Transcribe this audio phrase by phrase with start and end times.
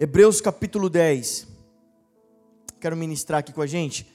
[0.00, 1.48] Hebreus capítulo 10.
[2.78, 4.06] Quero ministrar aqui com a gente.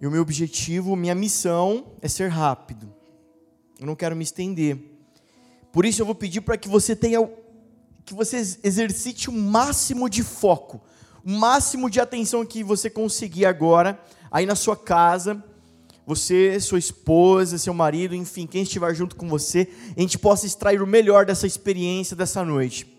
[0.00, 2.92] E o meu objetivo, minha missão é ser rápido.
[3.78, 4.76] Eu não quero me estender.
[5.72, 7.20] Por isso eu vou pedir para que você tenha
[8.04, 10.80] que você exercite o máximo de foco,
[11.24, 15.44] o máximo de atenção que você conseguir agora aí na sua casa
[16.04, 20.80] você, sua esposa, seu marido, enfim, quem estiver junto com você, a gente possa extrair
[20.80, 22.97] o melhor dessa experiência dessa noite.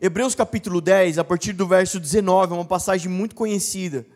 [0.00, 4.06] Hebreus capítulo 10, a partir do verso 19, é uma passagem muito conhecida,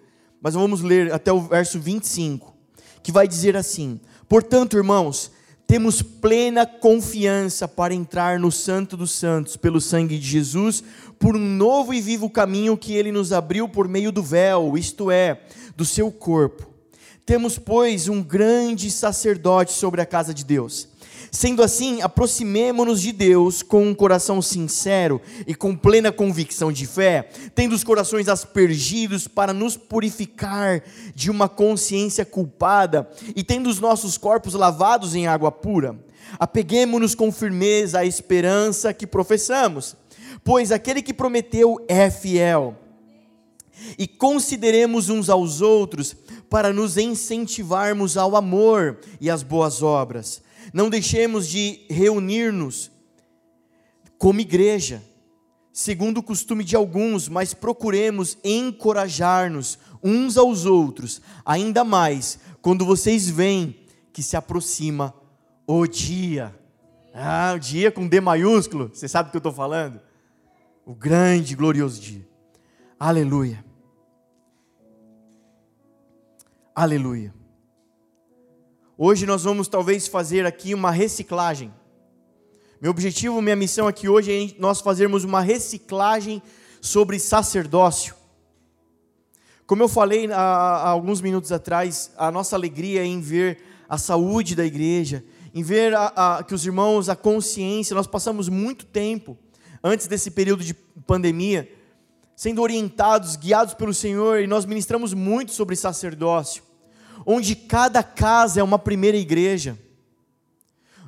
[0.41, 2.55] mas vamos ler até o verso 25,
[3.03, 5.31] que vai dizer assim: Portanto, irmãos,
[5.67, 10.83] temos plena confiança para entrar no Santo dos Santos pelo sangue de Jesus,
[11.19, 15.11] por um novo e vivo caminho que ele nos abriu por meio do véu, isto
[15.11, 15.43] é,
[15.77, 16.71] do seu corpo
[17.31, 20.89] temos, pois, um grande sacerdote sobre a casa de Deus.
[21.31, 27.29] Sendo assim, aproximemo-nos de Deus com um coração sincero e com plena convicção de fé,
[27.55, 30.83] tendo os corações aspergidos para nos purificar
[31.15, 35.97] de uma consciência culpada e tendo os nossos corpos lavados em água pura.
[36.39, 39.97] Apeguemo-nos com firmeza à esperança que professamos,
[40.43, 42.77] pois aquele que prometeu é fiel.
[43.97, 46.15] E consideremos uns aos outros
[46.49, 50.43] para nos incentivarmos ao amor e às boas obras.
[50.73, 52.91] Não deixemos de reunir-nos
[54.19, 55.03] como igreja,
[55.73, 63.29] segundo o costume de alguns, mas procuremos encorajar-nos uns aos outros, ainda mais quando vocês
[63.29, 63.77] veem
[64.13, 65.15] que se aproxima
[65.67, 66.55] o dia.
[67.15, 70.01] Ah, o dia com D maiúsculo, você sabe do que eu estou falando?
[70.85, 72.29] O grande, glorioso dia.
[72.99, 73.65] Aleluia.
[76.75, 77.40] Aleluia.
[79.03, 81.73] Hoje nós vamos talvez fazer aqui uma reciclagem.
[82.83, 86.43] Meu objetivo, minha missão aqui hoje é nós fazermos uma reciclagem
[86.83, 88.15] sobre sacerdócio.
[89.67, 94.55] Como eu falei há, alguns minutos atrás, a nossa alegria é em ver a saúde
[94.55, 99.35] da igreja, em ver a, a, que os irmãos, a consciência, nós passamos muito tempo,
[99.83, 101.73] antes desse período de pandemia,
[102.37, 106.63] sendo orientados, guiados pelo Senhor, e nós ministramos muito sobre sacerdócio,
[107.33, 109.79] onde cada casa é uma primeira igreja.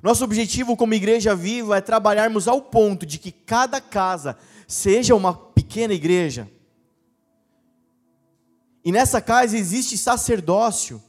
[0.01, 4.39] Nosso objetivo como igreja viva é trabalharmos ao ponto de que cada casa
[4.69, 6.49] seja uma pequena igreja.
[8.85, 11.03] E nessa casa existe sacerdócio,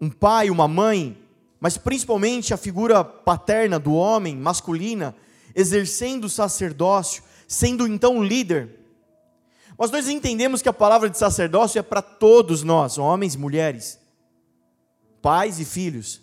[0.00, 1.18] um pai, uma mãe,
[1.60, 5.14] mas principalmente a figura paterna do homem, masculina,
[5.54, 8.80] exercendo o sacerdócio, sendo então líder.
[9.90, 13.98] Nós entendemos que a palavra de sacerdócio é para todos nós, homens mulheres,
[15.20, 16.20] pais e filhos.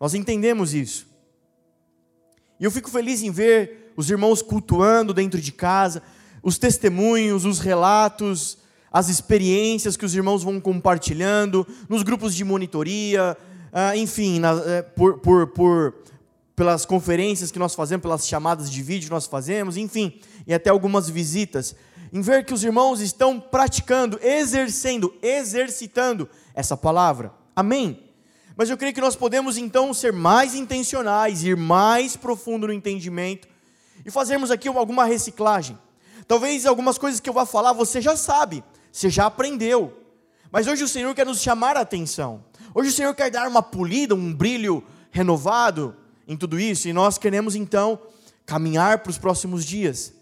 [0.00, 1.06] Nós entendemos isso.
[2.58, 6.02] E eu fico feliz em ver os irmãos cultuando dentro de casa,
[6.42, 8.58] os testemunhos, os relatos,
[8.90, 13.36] as experiências que os irmãos vão compartilhando, nos grupos de monitoria,
[13.72, 15.94] ah, enfim, eh, por, por, por
[16.54, 20.70] pelas conferências que nós fazemos, pelas chamadas de vídeo que nós fazemos, enfim, e até
[20.70, 21.74] algumas visitas,
[22.12, 27.32] em ver que os irmãos estão praticando, exercendo, exercitando essa palavra.
[27.56, 28.02] Amém?
[28.54, 33.48] Mas eu creio que nós podemos então ser mais intencionais, ir mais profundo no entendimento
[34.04, 35.78] e fazermos aqui alguma reciclagem.
[36.28, 38.62] Talvez algumas coisas que eu vá falar você já sabe,
[38.92, 39.98] você já aprendeu.
[40.50, 42.44] Mas hoje o Senhor quer nos chamar a atenção.
[42.74, 45.96] Hoje o Senhor quer dar uma polida, um brilho renovado,
[46.26, 47.98] em tudo isso e nós queremos então
[48.46, 50.14] caminhar para os próximos dias.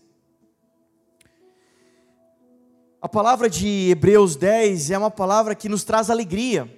[3.03, 6.71] A palavra de Hebreus 10 é uma palavra que nos traz alegria.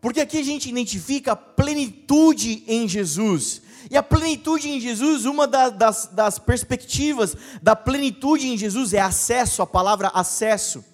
[0.00, 3.62] Porque aqui a gente identifica a plenitude em Jesus.
[3.90, 9.00] E a plenitude em Jesus, uma das, das, das perspectivas da plenitude em Jesus é
[9.00, 10.84] acesso, a palavra acesso.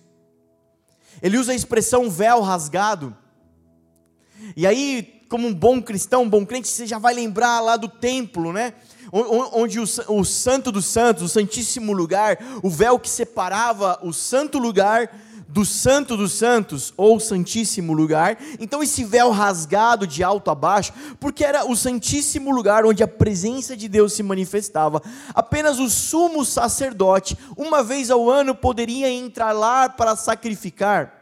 [1.21, 3.15] Ele usa a expressão véu rasgado.
[4.57, 7.89] E aí como um bom cristão, um bom crente, você já vai lembrar lá do
[7.89, 8.75] templo, né?
[9.13, 15.11] Onde o, Santo dos Santos, o Santíssimo Lugar, o véu que separava o Santo Lugar
[15.49, 18.37] do Santo dos Santos, ou Santíssimo Lugar.
[18.59, 23.09] Então, esse véu rasgado de alto a baixo, porque era o Santíssimo Lugar onde a
[23.09, 25.01] presença de Deus se manifestava.
[25.35, 31.13] Apenas o sumo sacerdote, uma vez ao ano, poderia entrar lá para sacrificar.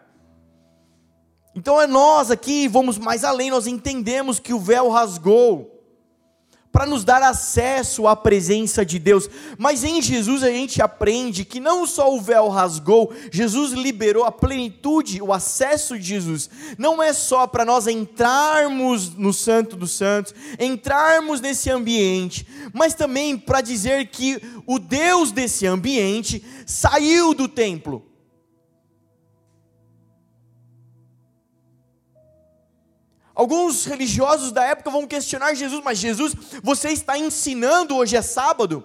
[1.55, 5.74] Então é nós aqui, vamos mais além, nós entendemos que o véu rasgou
[6.75, 9.31] para nos dar acesso à presença de Deus.
[9.57, 14.33] Mas em Jesus a gente aprende que não só o véu rasgou, Jesus liberou a
[14.33, 16.51] plenitude, o acesso de Jesus.
[16.77, 23.39] Não é só para nós entrarmos no Santo dos Santos, entrarmos nesse ambiente, mas também
[23.39, 28.05] para dizer que o Deus desse ambiente saiu do templo.
[33.35, 38.85] Alguns religiosos da época vão questionar Jesus, mas Jesus, você está ensinando, hoje é sábado.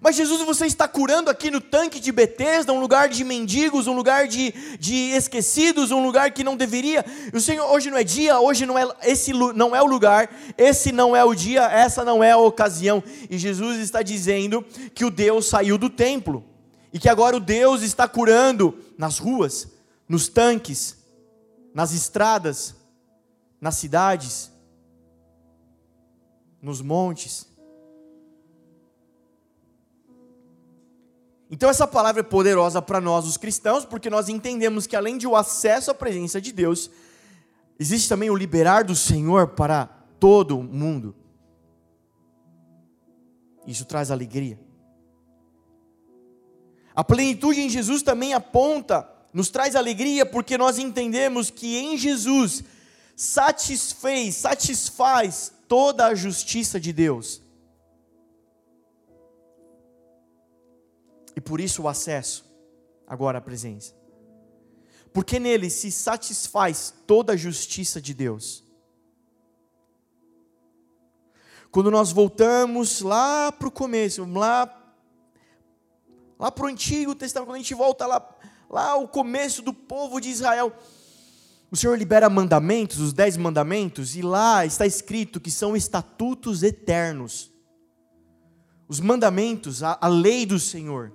[0.00, 3.94] Mas Jesus, você está curando aqui no tanque de Betesda, um lugar de mendigos, um
[3.94, 7.04] lugar de, de esquecidos, um lugar que não deveria.
[7.32, 10.92] O Senhor, hoje não é dia, hoje não é esse não é o lugar, esse
[10.92, 13.02] não é o dia, essa não é a ocasião.
[13.30, 14.64] E Jesus está dizendo
[14.94, 16.44] que o Deus saiu do templo
[16.92, 19.66] e que agora o Deus está curando nas ruas,
[20.08, 20.96] nos tanques,
[21.74, 22.74] nas estradas,
[23.66, 24.52] nas cidades,
[26.62, 27.48] nos montes.
[31.50, 35.26] Então essa palavra é poderosa para nós os cristãos, porque nós entendemos que além de
[35.26, 36.88] o acesso à presença de Deus,
[37.76, 39.86] existe também o liberar do Senhor para
[40.20, 41.12] todo mundo.
[43.66, 44.60] Isso traz alegria.
[46.94, 52.62] A plenitude em Jesus também aponta, nos traz alegria, porque nós entendemos que em Jesus
[53.16, 57.40] satisfez, satisfaz toda a justiça de Deus.
[61.34, 62.44] E por isso o acesso
[63.06, 63.94] agora à presença.
[65.12, 68.62] Porque nele se satisfaz toda a justiça de Deus.
[71.70, 74.94] Quando nós voltamos lá para o começo, lá,
[76.38, 78.36] lá para o Antigo Testamento, quando a gente volta lá,
[78.68, 80.72] lá ao começo do povo de Israel,
[81.70, 87.50] o Senhor libera mandamentos, os dez mandamentos, e lá está escrito que são estatutos eternos.
[88.88, 91.12] Os mandamentos, a, a lei do Senhor,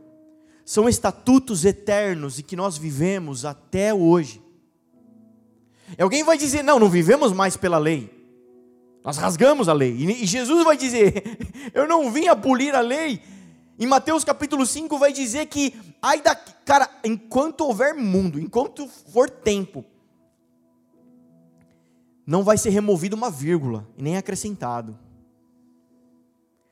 [0.66, 4.42] são estatutos eternos e que nós vivemos até hoje.
[5.98, 8.10] E alguém vai dizer: não, não vivemos mais pela lei.
[9.04, 9.92] Nós rasgamos a lei.
[9.94, 11.24] E Jesus vai dizer:
[11.74, 13.22] eu não vim abolir a lei.
[13.80, 19.30] Em Mateus capítulo 5 vai dizer que, ai da, cara, enquanto houver mundo, enquanto for
[19.30, 19.84] tempo,
[22.26, 24.98] não vai ser removido uma vírgula e nem acrescentado.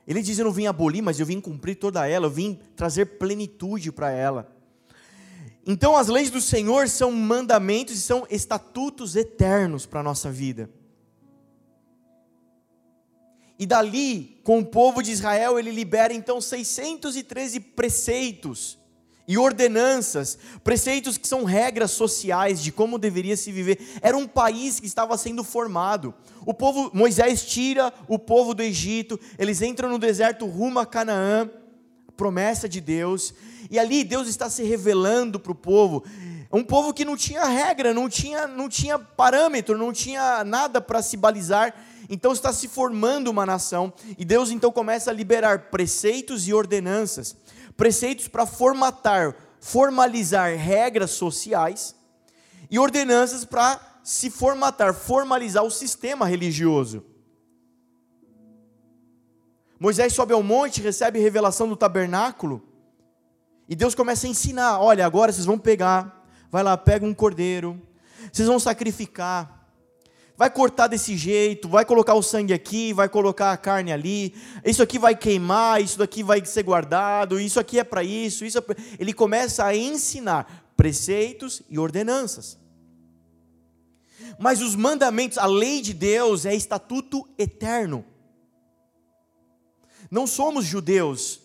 [0.07, 3.05] Ele diz: Eu não vim abolir, mas eu vim cumprir toda ela, eu vim trazer
[3.05, 4.51] plenitude para ela.
[5.67, 10.67] Então, as leis do Senhor são mandamentos e são estatutos eternos para a nossa vida.
[13.59, 18.78] E dali, com o povo de Israel, ele libera então 613 preceitos
[19.29, 23.79] e ordenanças, preceitos que são regras sociais de como deveria se viver.
[24.01, 26.15] Era um país que estava sendo formado.
[26.47, 31.47] O povo, Moisés tira o povo do Egito, eles entram no deserto rumo a Canaã,
[32.17, 33.31] promessa de Deus,
[33.69, 36.03] e ali Deus está se revelando para o povo.
[36.51, 41.03] Um povo que não tinha regra, não tinha, não tinha parâmetro, não tinha nada para
[41.03, 41.75] se balizar.
[42.09, 47.37] Então está se formando uma nação, e Deus então começa a liberar preceitos e ordenanças
[47.79, 51.95] preceitos para formatar, formalizar regras sociais
[52.69, 57.05] e ordenanças para se formatar, formalizar o sistema religioso.
[59.79, 62.61] Moisés sobe ao monte, recebe revelação do tabernáculo,
[63.69, 67.81] e Deus começa a ensinar: olha, agora vocês vão pegar, vai lá, pega um cordeiro,
[68.29, 69.58] vocês vão sacrificar,
[70.39, 74.33] vai cortar desse jeito, vai colocar o sangue aqui, vai colocar a carne ali,
[74.63, 78.57] isso aqui vai queimar, isso daqui vai ser guardado, isso aqui é para isso, isso
[78.57, 78.73] é pra...
[78.97, 82.57] ele começa a ensinar preceitos e ordenanças.
[84.39, 88.05] Mas os mandamentos, a lei de Deus é estatuto eterno.
[90.09, 91.41] Não somos judeus.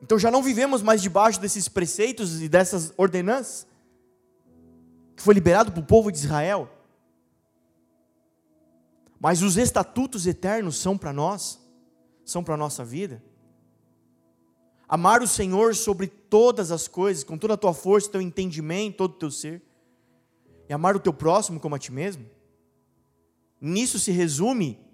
[0.00, 3.66] Então já não vivemos mais debaixo desses preceitos e dessas ordenanças
[5.22, 6.68] que foi liberado para o povo de Israel.
[9.20, 11.64] Mas os estatutos eternos são para nós,
[12.24, 13.22] são para a nossa vida.
[14.88, 19.12] Amar o Senhor sobre todas as coisas, com toda a tua força, teu entendimento, todo
[19.12, 19.62] o teu ser.
[20.68, 22.26] E amar o teu próximo como a ti mesmo.
[23.60, 24.90] Nisso se resume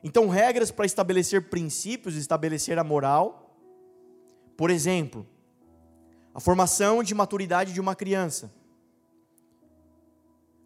[0.00, 3.47] Então, regras para estabelecer princípios, estabelecer a moral,
[4.58, 5.24] por exemplo,
[6.34, 8.52] a formação de maturidade de uma criança.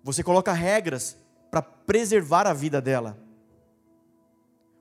[0.03, 1.15] Você coloca regras
[1.51, 3.19] para preservar a vida dela.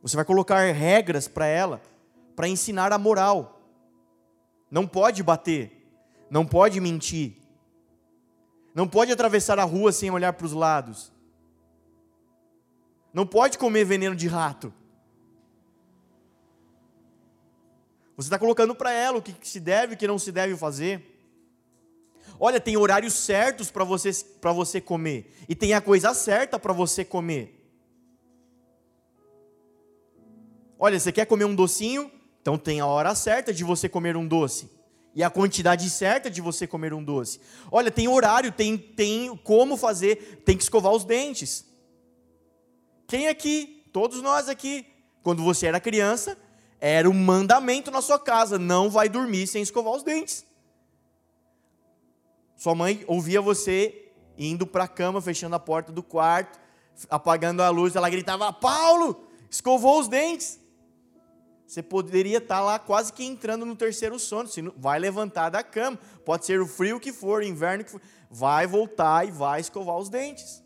[0.02, 1.82] Você vai colocar regras para ela,
[2.38, 3.62] para ensinar a moral.
[4.72, 5.86] Não pode bater,
[6.30, 7.36] não pode mentir,
[8.74, 11.12] Não pode atravessar a rua sem olhar para os lados.
[13.14, 14.74] Não pode comer veneno de rato.
[18.22, 20.56] Você está colocando para ela o que se deve e o que não se deve
[20.56, 21.12] fazer.
[22.40, 24.12] Olha, tem horários certos para você,
[24.42, 25.34] você comer.
[25.50, 27.58] E tem a coisa certa para você comer.
[30.78, 32.12] Olha, você quer comer um docinho?
[32.42, 34.70] Então tem a hora certa de você comer um doce.
[35.14, 37.40] E a quantidade certa de você comer um doce.
[37.72, 41.66] Olha, tem horário, tem, tem como fazer, tem que escovar os dentes.
[43.08, 44.86] Quem aqui, todos nós aqui,
[45.22, 46.38] quando você era criança,
[46.82, 50.44] era um mandamento na sua casa: não vai dormir sem escovar os dentes.
[52.58, 56.60] Sua mãe ouvia você indo para a cama, fechando a porta do quarto,
[57.10, 60.60] apagando a luz, ela gritava: Paulo, escovou os dentes.
[61.68, 64.50] Você poderia estar lá quase que entrando no terceiro sono.
[64.50, 65.98] Se vai levantar da cama.
[66.26, 68.02] Pode ser o frio que for, o inverno que for.
[68.30, 70.62] Vai voltar e vai escovar os dentes.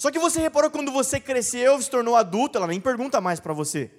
[0.00, 3.52] Só que você reparou quando você cresceu, se tornou adulto, ela nem pergunta mais para
[3.52, 3.90] você.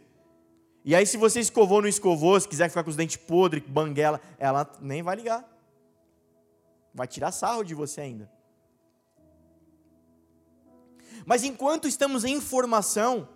[0.84, 3.63] E aí, se você escovou ou não escovou, se quiser ficar com os dentes podres,
[3.67, 5.48] banguela, ela nem vai ligar.
[6.91, 8.31] Vai tirar sarro de você ainda.
[11.24, 13.29] Mas enquanto estamos em formação,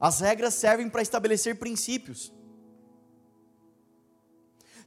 [0.00, 2.32] as regras servem para estabelecer princípios.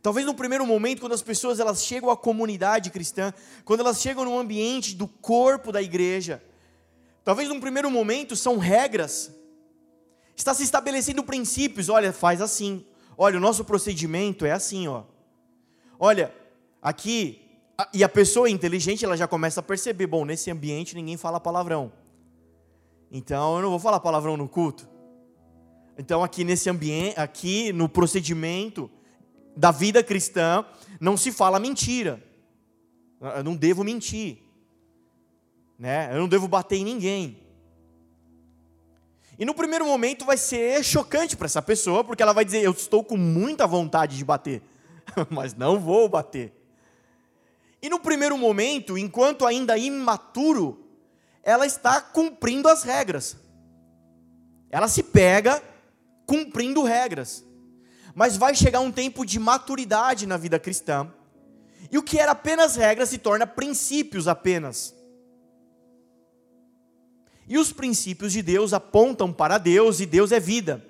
[0.02, 3.34] Talvez no primeiro momento, quando as pessoas elas chegam à comunidade cristã,
[3.66, 6.42] quando elas chegam no ambiente do corpo da igreja,
[7.24, 9.32] talvez no primeiro momento são regras.
[10.36, 12.86] Está se estabelecendo princípios, olha, faz assim.
[13.18, 15.04] Olha, o nosso procedimento é assim, ó.
[16.00, 16.34] Olha,
[16.82, 17.46] aqui
[17.94, 21.92] e a pessoa inteligente, ela já começa a perceber, bom, nesse ambiente ninguém fala palavrão.
[23.12, 24.88] Então eu não vou falar palavrão no culto.
[25.98, 28.90] Então, aqui nesse ambiente, aqui no procedimento
[29.60, 30.64] da vida cristã,
[31.02, 32.24] não se fala mentira.
[33.20, 34.38] Eu não devo mentir.
[35.78, 36.10] Né?
[36.14, 37.44] Eu não devo bater em ninguém.
[39.38, 42.72] E no primeiro momento vai ser chocante para essa pessoa, porque ela vai dizer: Eu
[42.72, 44.62] estou com muita vontade de bater,
[45.30, 46.54] mas não vou bater.
[47.82, 50.86] E no primeiro momento, enquanto ainda imaturo,
[51.44, 53.36] ela está cumprindo as regras.
[54.70, 55.62] Ela se pega
[56.26, 57.44] cumprindo regras.
[58.20, 61.10] Mas vai chegar um tempo de maturidade na vida cristã,
[61.90, 64.94] e o que era apenas regras se torna princípios apenas.
[67.48, 70.86] E os princípios de Deus apontam para Deus, e Deus é vida.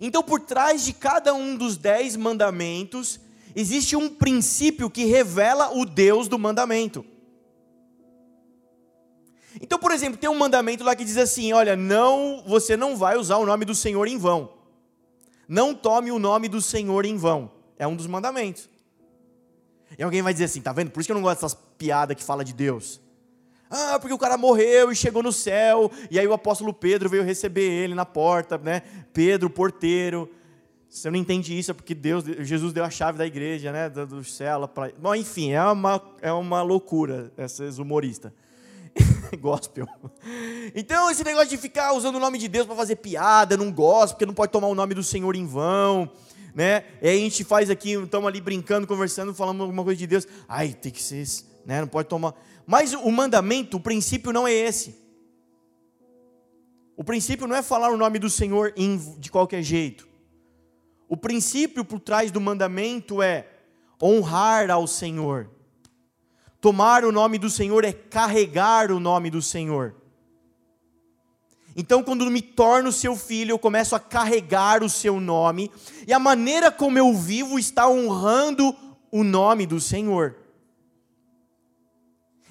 [0.00, 3.20] Então, por trás de cada um dos dez mandamentos,
[3.54, 7.04] existe um princípio que revela o Deus do mandamento.
[9.60, 13.16] Então, por exemplo, tem um mandamento lá que diz assim: olha, não, você não vai
[13.16, 14.50] usar o nome do Senhor em vão.
[15.48, 17.50] Não tome o nome do Senhor em vão.
[17.78, 18.68] É um dos mandamentos.
[19.98, 20.90] E alguém vai dizer assim, tá vendo?
[20.90, 23.00] Por isso que eu não gosto dessas piadas que fala de Deus.
[23.70, 27.24] Ah, porque o cara morreu e chegou no céu, e aí o apóstolo Pedro veio
[27.24, 28.82] receber ele na porta, né?
[29.12, 30.30] Pedro, porteiro.
[30.88, 33.88] Você não entende isso, é porque Deus, Jesus deu a chave da igreja, né?
[33.88, 34.68] Do céu.
[34.68, 34.92] Pra...
[34.96, 38.32] Bom, enfim, é uma, é uma loucura esses humoristas.
[39.40, 39.86] gospel.
[40.74, 44.14] Então, esse negócio de ficar usando o nome de Deus para fazer piada, não gosto,
[44.14, 46.10] porque não pode tomar o nome do Senhor em vão,
[46.54, 46.84] né?
[47.02, 50.26] E aí a gente faz aqui, estamos ali brincando, conversando, falando alguma coisa de Deus.
[50.48, 51.26] Ai, tem que ser,
[51.66, 51.80] né?
[51.80, 52.34] Não pode tomar.
[52.66, 55.02] Mas o mandamento, o princípio não é esse.
[56.96, 58.72] O princípio não é falar o nome do Senhor
[59.18, 60.06] de qualquer jeito.
[61.08, 63.48] O princípio por trás do mandamento é
[64.00, 65.50] honrar ao Senhor.
[66.64, 69.94] Tomar o nome do Senhor é carregar o nome do Senhor.
[71.76, 75.70] Então, quando me torno seu filho, eu começo a carregar o seu nome,
[76.08, 78.74] e a maneira como eu vivo está honrando
[79.12, 80.36] o nome do Senhor.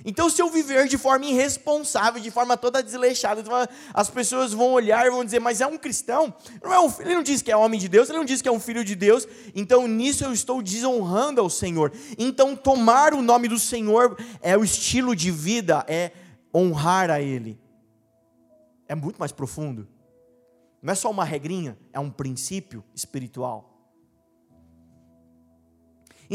[0.05, 3.43] Então, se eu viver de forma irresponsável, de forma toda desleixada,
[3.93, 6.33] as pessoas vão olhar e vão dizer: Mas é um cristão?
[6.61, 8.49] Não é um, ele não diz que é homem de Deus, ele não diz que
[8.49, 9.27] é um filho de Deus.
[9.55, 11.91] Então, nisso eu estou desonrando ao Senhor.
[12.17, 16.11] Então, tomar o nome do Senhor é o estilo de vida, é
[16.53, 17.59] honrar a Ele.
[18.87, 19.87] É muito mais profundo.
[20.81, 23.72] Não é só uma regrinha, é um princípio espiritual.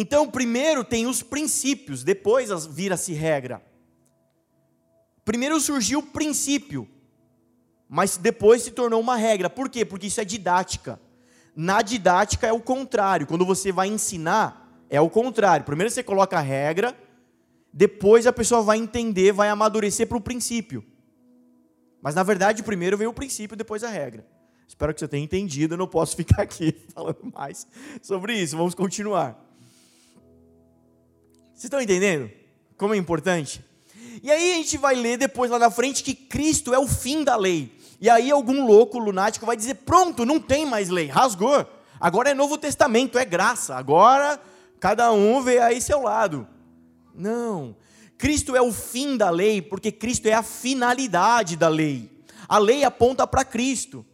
[0.00, 3.60] Então, primeiro tem os princípios, depois vira-se regra.
[5.24, 6.88] Primeiro surgiu o princípio,
[7.88, 9.50] mas depois se tornou uma regra.
[9.50, 9.84] Por quê?
[9.84, 11.00] Porque isso é didática.
[11.52, 13.26] Na didática é o contrário.
[13.26, 15.66] Quando você vai ensinar, é o contrário.
[15.66, 16.96] Primeiro você coloca a regra,
[17.72, 20.86] depois a pessoa vai entender, vai amadurecer para o princípio.
[22.00, 24.24] Mas na verdade, primeiro veio o princípio, depois a regra.
[24.68, 27.66] Espero que você tenha entendido, eu não posso ficar aqui falando mais
[28.00, 28.56] sobre isso.
[28.56, 29.47] Vamos continuar.
[31.58, 32.30] Vocês estão entendendo
[32.76, 33.64] como é importante?
[34.22, 37.24] E aí a gente vai ler depois lá na frente que Cristo é o fim
[37.24, 37.76] da lei.
[38.00, 41.66] E aí algum louco lunático vai dizer: pronto, não tem mais lei, rasgou.
[41.98, 43.74] Agora é Novo Testamento, é graça.
[43.74, 44.40] Agora
[44.78, 46.46] cada um vê aí seu lado.
[47.12, 47.74] Não.
[48.16, 52.08] Cristo é o fim da lei, porque Cristo é a finalidade da lei.
[52.48, 54.06] A lei aponta para Cristo.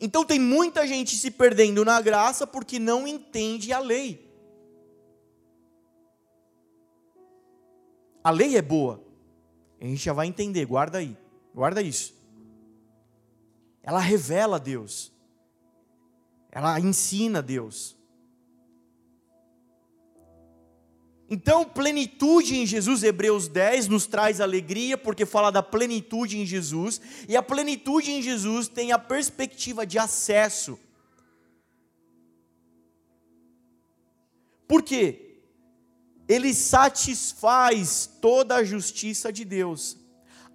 [0.00, 4.28] Então tem muita gente se perdendo na graça porque não entende a lei.
[8.22, 9.04] A lei é boa.
[9.80, 11.16] A gente já vai entender, guarda aí.
[11.54, 12.14] Guarda isso.
[13.82, 15.12] Ela revela Deus.
[16.52, 17.97] Ela ensina Deus.
[21.30, 27.00] Então, plenitude em Jesus, Hebreus 10, nos traz alegria, porque fala da plenitude em Jesus,
[27.28, 30.78] e a plenitude em Jesus tem a perspectiva de acesso.
[34.66, 35.40] Por quê?
[36.26, 39.98] Ele satisfaz toda a justiça de Deus.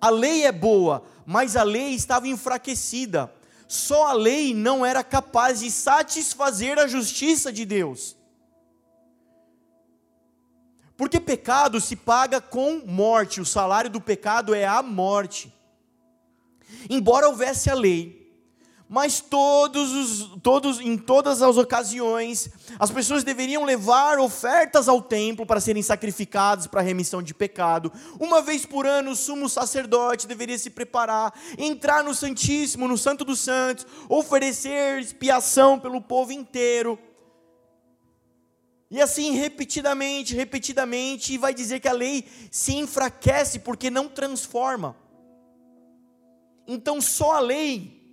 [0.01, 3.33] A lei é boa, mas a lei estava enfraquecida.
[3.67, 8.15] Só a lei não era capaz de satisfazer a justiça de Deus.
[11.03, 15.53] Porque pecado se paga com morte, o salário do pecado é a morte.
[16.89, 18.33] Embora houvesse a lei,
[18.87, 25.45] mas todos os, todos, em todas as ocasiões, as pessoas deveriam levar ofertas ao templo
[25.45, 27.91] para serem sacrificadas para a remissão de pecado.
[28.17, 33.25] Uma vez por ano, o sumo sacerdote deveria se preparar, entrar no Santíssimo, no Santo
[33.25, 36.97] dos Santos, oferecer expiação pelo povo inteiro.
[38.93, 44.95] E assim, repetidamente, repetidamente, vai dizer que a lei se enfraquece porque não transforma.
[46.67, 48.07] Então, só a lei,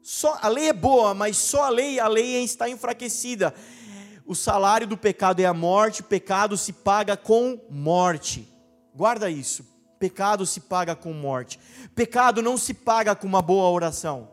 [0.00, 3.52] só a lei é boa, mas só a lei, a lei está enfraquecida.
[4.24, 8.48] O salário do pecado é a morte, pecado se paga com morte.
[8.94, 9.66] Guarda isso.
[9.98, 11.58] Pecado se paga com morte.
[11.96, 14.28] Pecado não se paga com uma boa oração.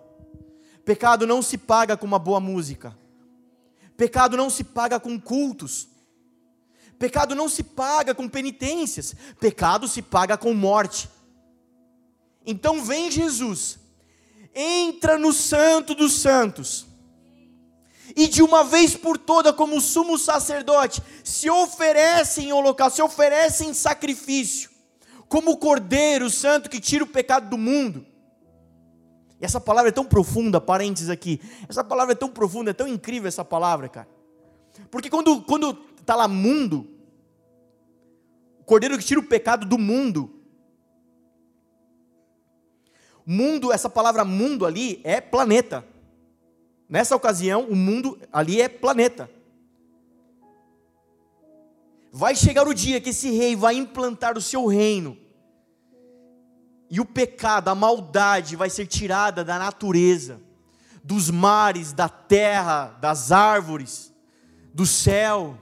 [0.86, 2.96] Pecado não se paga com uma boa música.
[3.98, 5.88] Pecado não se paga com cultos.
[6.98, 9.16] Pecado não se paga com penitências.
[9.40, 11.10] Pecado se paga com morte.
[12.46, 13.80] Então vem Jesus,
[14.54, 16.86] entra no Santo dos Santos,
[18.16, 23.66] e de uma vez por toda, como sumo sacerdote, se oferece em holocausto, se oferece
[23.66, 24.70] em sacrifício,
[25.30, 28.06] como o Cordeiro Santo que tira o pecado do mundo.
[29.44, 31.42] E essa palavra é tão profunda, parênteses aqui.
[31.68, 34.08] Essa palavra é tão profunda, é tão incrível essa palavra, cara.
[34.90, 35.74] Porque quando quando
[36.06, 36.88] tá lá mundo,
[38.62, 40.34] o cordeiro que tira o pecado do mundo.
[43.26, 45.86] Mundo, essa palavra mundo ali é planeta.
[46.88, 49.30] Nessa ocasião, o mundo ali é planeta.
[52.14, 55.18] Vai chegar o dia que esse rei vai implantar o seu reino
[56.94, 60.40] e o pecado, a maldade vai ser tirada da natureza,
[61.04, 64.14] dos mares, da terra, das árvores,
[64.72, 65.58] do céu.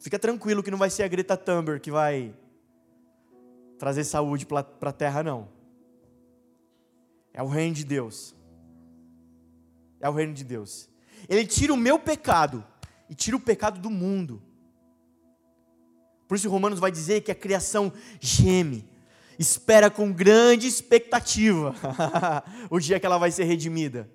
[0.00, 2.34] Fica tranquilo que não vai ser a Greta Thunberg que vai
[3.78, 5.48] trazer saúde para a terra, não.
[7.32, 8.34] É o reino de Deus.
[10.00, 10.88] É o reino de Deus.
[11.28, 12.66] Ele tira o meu pecado
[13.08, 14.42] e tira o pecado do mundo.
[16.32, 18.88] Por isso Romanos vai dizer que a criação geme,
[19.38, 21.74] espera com grande expectativa
[22.70, 24.08] o dia que ela vai ser redimida.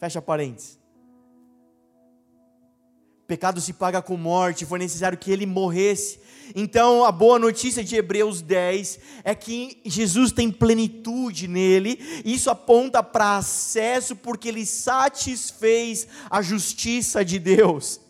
[0.00, 0.76] Fecha parênteses.
[3.28, 6.18] Pecado se paga com morte, foi necessário que ele morresse.
[6.52, 13.04] Então, a boa notícia de Hebreus 10 é que Jesus tem plenitude nele, isso aponta
[13.04, 18.04] para acesso, porque ele satisfez a justiça de Deus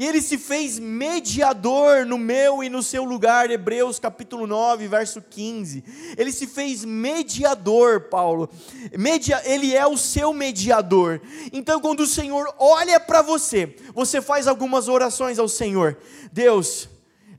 [0.00, 5.20] e ele se fez mediador no meu e no seu lugar, Hebreus capítulo 9, verso
[5.20, 5.84] 15.
[6.16, 8.48] Ele se fez mediador, Paulo.
[8.96, 11.20] Media, ele é o seu mediador.
[11.52, 15.98] Então, quando o Senhor olha para você, você faz algumas orações ao Senhor.
[16.32, 16.88] Deus,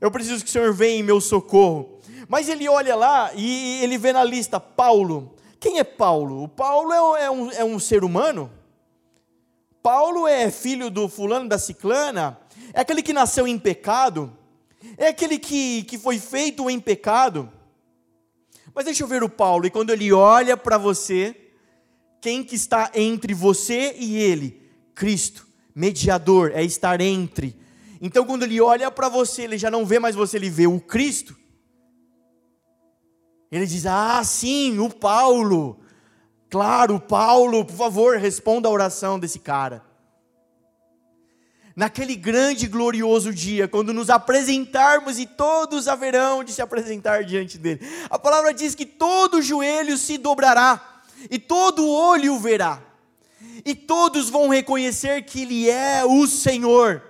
[0.00, 1.98] eu preciso que o Senhor venha em meu socorro.
[2.28, 5.34] Mas ele olha lá e ele vê na lista Paulo.
[5.58, 6.44] Quem é Paulo?
[6.44, 8.48] O Paulo é, é um, é um ser humano?
[9.82, 12.38] Paulo é filho do fulano da ciclana?
[12.72, 14.36] É aquele que nasceu em pecado?
[14.96, 17.50] É aquele que, que foi feito em pecado?
[18.74, 21.36] Mas deixa eu ver o Paulo, e quando ele olha para você,
[22.20, 24.62] quem que está entre você e ele?
[24.94, 27.56] Cristo, mediador, é estar entre.
[28.00, 30.80] Então quando ele olha para você, ele já não vê mais você, ele vê o
[30.80, 31.36] Cristo.
[33.50, 35.78] Ele diz: Ah, sim, o Paulo.
[36.48, 39.84] Claro, Paulo, por favor, responda a oração desse cara.
[41.74, 47.56] Naquele grande e glorioso dia, quando nos apresentarmos e todos haverão de se apresentar diante
[47.56, 47.80] dele.
[48.10, 52.82] A palavra diz que todo joelho se dobrará e todo olho verá.
[53.64, 57.02] E todos vão reconhecer que ele é o Senhor.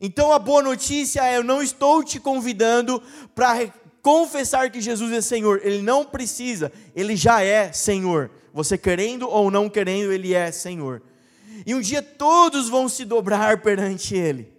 [0.00, 3.02] Então a boa notícia é: eu não estou te convidando
[3.34, 5.60] para confessar que Jesus é Senhor.
[5.62, 8.30] Ele não precisa, ele já é Senhor.
[8.52, 11.02] Você querendo ou não querendo, ele é Senhor.
[11.66, 14.52] E um dia todos vão se dobrar perante ele.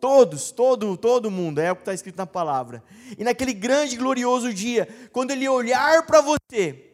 [0.00, 2.82] Todos, todo, todo mundo, é o que está escrito na palavra.
[3.18, 6.90] E naquele grande e glorioso dia, quando ele olhar para você,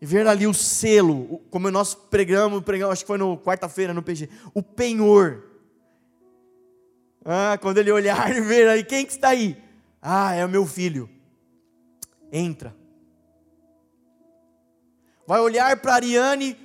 [0.00, 4.02] e ver ali o selo, como nós pregamos, pregamos acho que foi no quarta-feira no
[4.02, 5.44] PG, o penhor.
[7.22, 9.62] Ah, quando ele olhar e ver aí, quem que está aí?
[10.00, 11.10] Ah, é o meu filho.
[12.32, 12.74] Entra.
[15.30, 16.56] Vai olhar para Ariane.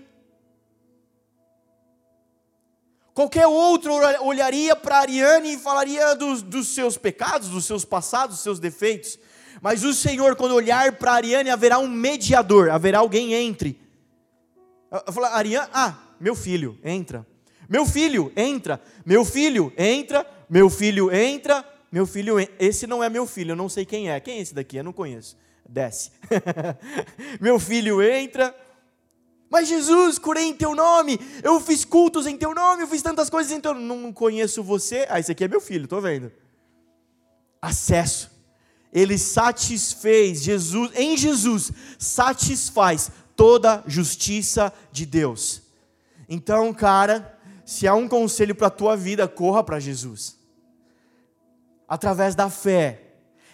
[3.13, 8.43] Qualquer outro olharia para Ariane e falaria dos, dos seus pecados, dos seus passados, dos
[8.43, 9.19] seus defeitos.
[9.61, 13.79] Mas o Senhor, quando olhar para Ariane, haverá um mediador, haverá alguém entre.
[15.13, 17.23] Falo, Ariane, ah, meu filho, entra.
[17.69, 18.81] Meu filho, entra.
[19.05, 20.25] Meu filho, entra.
[20.49, 21.63] Meu filho, entra.
[21.95, 24.19] Meu filho, esse não é meu filho, eu não sei quem é.
[24.19, 24.75] Quem é esse daqui?
[24.75, 25.37] Eu não conheço.
[25.65, 26.11] Desce.
[27.39, 28.53] meu filho entra.
[29.49, 33.29] Mas Jesus, curei em teu nome, eu fiz cultos em teu nome, eu fiz tantas
[33.29, 34.03] coisas em teu nome.
[34.03, 35.05] Não conheço você.
[35.09, 36.29] Ah, esse aqui é meu filho, estou vendo.
[37.61, 38.35] Acesso
[38.91, 45.61] ele satisfez, Jesus, em Jesus, satisfaz toda justiça de Deus.
[46.29, 50.34] Então, cara, se há um conselho para a tua vida, corra para Jesus.
[51.87, 53.01] Através da fé.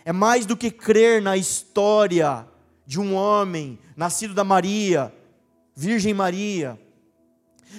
[0.04, 2.48] É mais do que crer na história
[2.86, 5.13] de um homem nascido da Maria,
[5.76, 6.80] Virgem Maria,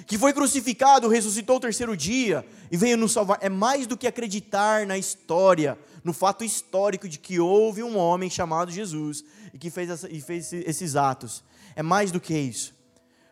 [0.07, 3.39] que foi crucificado, ressuscitou o terceiro dia e veio nos salvar.
[3.41, 8.29] É mais do que acreditar na história no fato histórico de que houve um homem
[8.29, 11.45] chamado Jesus e que fez, essa, e fez esses atos.
[11.77, 12.75] É mais do que isso.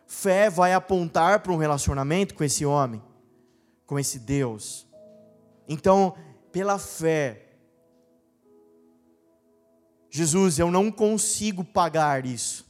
[0.07, 3.01] Fé vai apontar para um relacionamento com esse homem,
[3.85, 4.87] com esse Deus.
[5.67, 6.15] Então,
[6.51, 7.51] pela fé,
[10.09, 12.69] Jesus, eu não consigo pagar isso.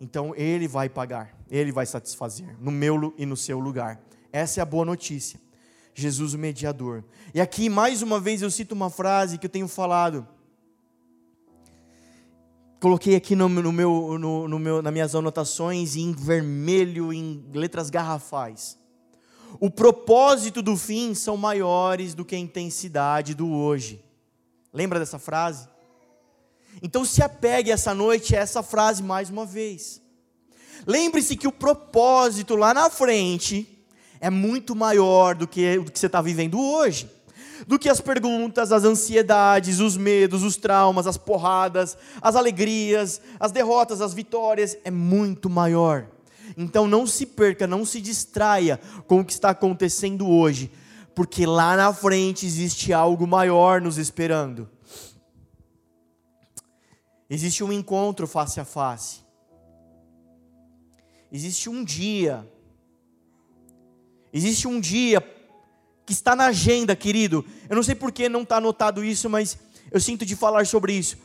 [0.00, 4.02] Então Ele vai pagar, Ele vai satisfazer, no meu e no seu lugar.
[4.32, 5.40] Essa é a boa notícia.
[5.94, 7.04] Jesus, o mediador.
[7.32, 10.28] E aqui, mais uma vez, eu cito uma frase que eu tenho falado.
[12.80, 17.88] Coloquei aqui no, no meu, no, no meu, nas minhas anotações em vermelho, em letras
[17.88, 18.78] garrafais.
[19.58, 24.04] O propósito do fim são maiores do que a intensidade do hoje.
[24.72, 25.68] Lembra dessa frase?
[26.82, 30.02] Então se apegue essa noite a essa frase mais uma vez.
[30.86, 33.66] Lembre-se que o propósito lá na frente
[34.20, 37.10] é muito maior do que o que você está vivendo hoje.
[37.66, 43.50] Do que as perguntas, as ansiedades, os medos, os traumas, as porradas, as alegrias, as
[43.50, 46.06] derrotas, as vitórias, é muito maior.
[46.56, 50.70] Então não se perca, não se distraia com o que está acontecendo hoje,
[51.14, 54.68] porque lá na frente existe algo maior nos esperando.
[57.28, 59.20] Existe um encontro face a face.
[61.30, 62.48] Existe um dia
[64.36, 65.22] Existe um dia
[66.04, 67.42] que está na agenda, querido.
[67.70, 69.56] Eu não sei por que não está anotado isso, mas
[69.90, 71.16] eu sinto de falar sobre isso.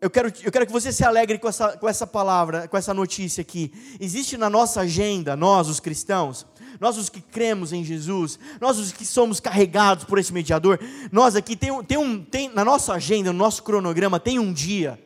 [0.00, 2.94] Eu quero, eu quero que você se alegre com essa, com essa palavra, com essa
[2.94, 3.70] notícia aqui.
[4.00, 6.46] Existe na nossa agenda, nós os cristãos,
[6.80, 10.80] nós os que cremos em Jesus, nós os que somos carregados por esse mediador,
[11.12, 14.98] nós aqui tem, tem um, tem, na nossa agenda, no nosso cronograma, tem um dia.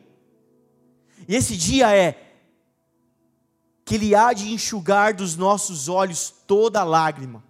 [1.27, 2.21] E esse dia é
[3.83, 7.43] que Ele há de enxugar dos nossos olhos toda lágrima.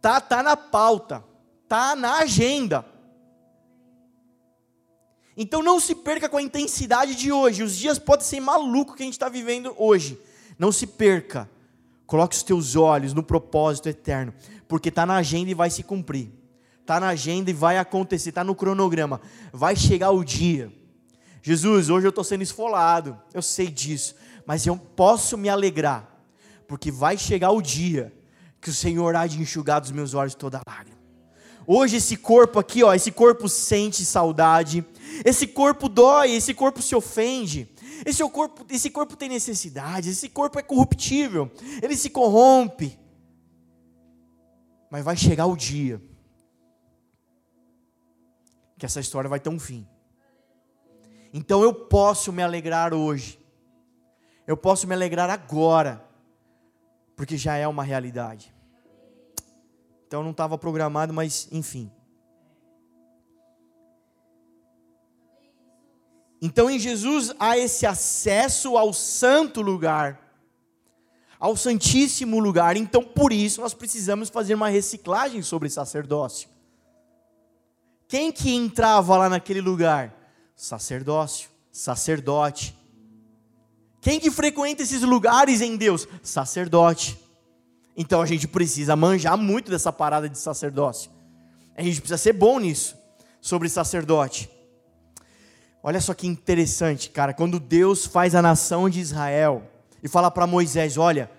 [0.00, 1.22] Tá, tá na pauta,
[1.68, 2.91] tá na agenda.
[5.36, 7.62] Então não se perca com a intensidade de hoje.
[7.62, 10.18] Os dias podem ser maluco que a gente está vivendo hoje.
[10.58, 11.48] Não se perca.
[12.06, 14.34] Coloque os teus olhos no propósito eterno,
[14.68, 16.30] porque está na agenda e vai se cumprir.
[16.80, 19.20] Está na agenda e vai acontecer, está no cronograma.
[19.52, 20.70] Vai chegar o dia.
[21.40, 24.14] Jesus, hoje eu estou sendo esfolado, eu sei disso
[24.46, 26.08] mas eu posso me alegrar,
[26.66, 28.12] porque vai chegar o dia
[28.60, 30.98] que o Senhor há de enxugar dos meus olhos toda lágrima.
[31.66, 34.84] Hoje esse corpo aqui, ó, esse corpo sente saudade,
[35.24, 37.68] esse corpo dói, esse corpo se ofende.
[38.04, 42.98] Esse corpo, esse corpo tem necessidade, esse corpo é corruptível, ele se corrompe.
[44.90, 46.02] Mas vai chegar o dia
[48.76, 49.86] que essa história vai ter um fim.
[51.32, 53.38] Então eu posso me alegrar hoje.
[54.44, 56.04] Eu posso me alegrar agora,
[57.14, 58.52] porque já é uma realidade.
[60.12, 61.90] Então não estava programado, mas enfim.
[66.38, 70.20] Então em Jesus há esse acesso ao santo lugar,
[71.40, 72.76] ao santíssimo lugar.
[72.76, 76.46] Então por isso nós precisamos fazer uma reciclagem sobre sacerdócio.
[78.06, 80.14] Quem que entrava lá naquele lugar?
[80.54, 82.76] Sacerdócio, sacerdote.
[83.98, 86.06] Quem que frequenta esses lugares em Deus?
[86.22, 87.18] Sacerdote.
[87.96, 91.10] Então a gente precisa manjar muito dessa parada de sacerdócio.
[91.76, 92.96] A gente precisa ser bom nisso,
[93.40, 94.50] sobre sacerdote.
[95.82, 99.68] Olha só que interessante, cara, quando Deus faz a nação de Israel
[100.02, 101.30] e fala para Moisés: Olha,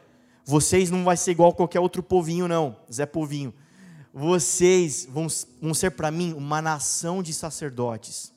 [0.45, 3.53] vocês não vai ser igual qualquer outro povinho, não, Zé Povinho.
[4.13, 5.27] Vocês vão,
[5.61, 8.32] vão ser para mim uma nação de sacerdotes.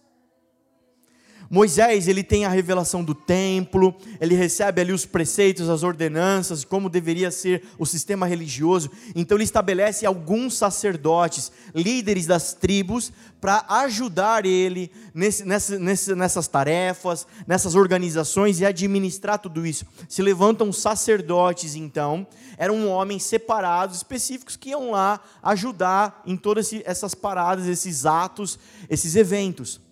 [1.48, 6.88] Moisés, ele tem a revelação do templo, ele recebe ali os preceitos, as ordenanças, como
[6.88, 8.90] deveria ser o sistema religioso.
[9.14, 15.78] Então ele estabelece alguns sacerdotes, líderes das tribos, para ajudar ele nesse, nessa,
[16.16, 19.87] nessas tarefas, nessas organizações e administrar tudo isso.
[20.09, 22.26] Se levantam sacerdotes, então,
[22.59, 29.14] eram homens separados, específicos, que iam lá ajudar em todas essas paradas, esses atos, esses
[29.14, 29.86] eventos.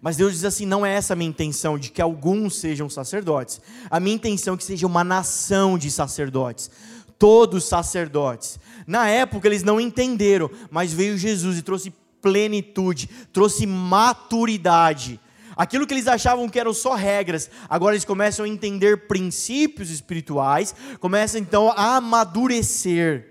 [0.00, 3.60] Mas Deus diz assim: não é essa a minha intenção, de que alguns sejam sacerdotes.
[3.90, 6.70] A minha intenção é que seja uma nação de sacerdotes.
[7.18, 8.58] Todos sacerdotes.
[8.86, 15.20] Na época eles não entenderam, mas veio Jesus e trouxe plenitude, trouxe maturidade.
[15.56, 20.74] Aquilo que eles achavam que eram só regras, agora eles começam a entender princípios espirituais,
[20.98, 23.30] começam então a amadurecer.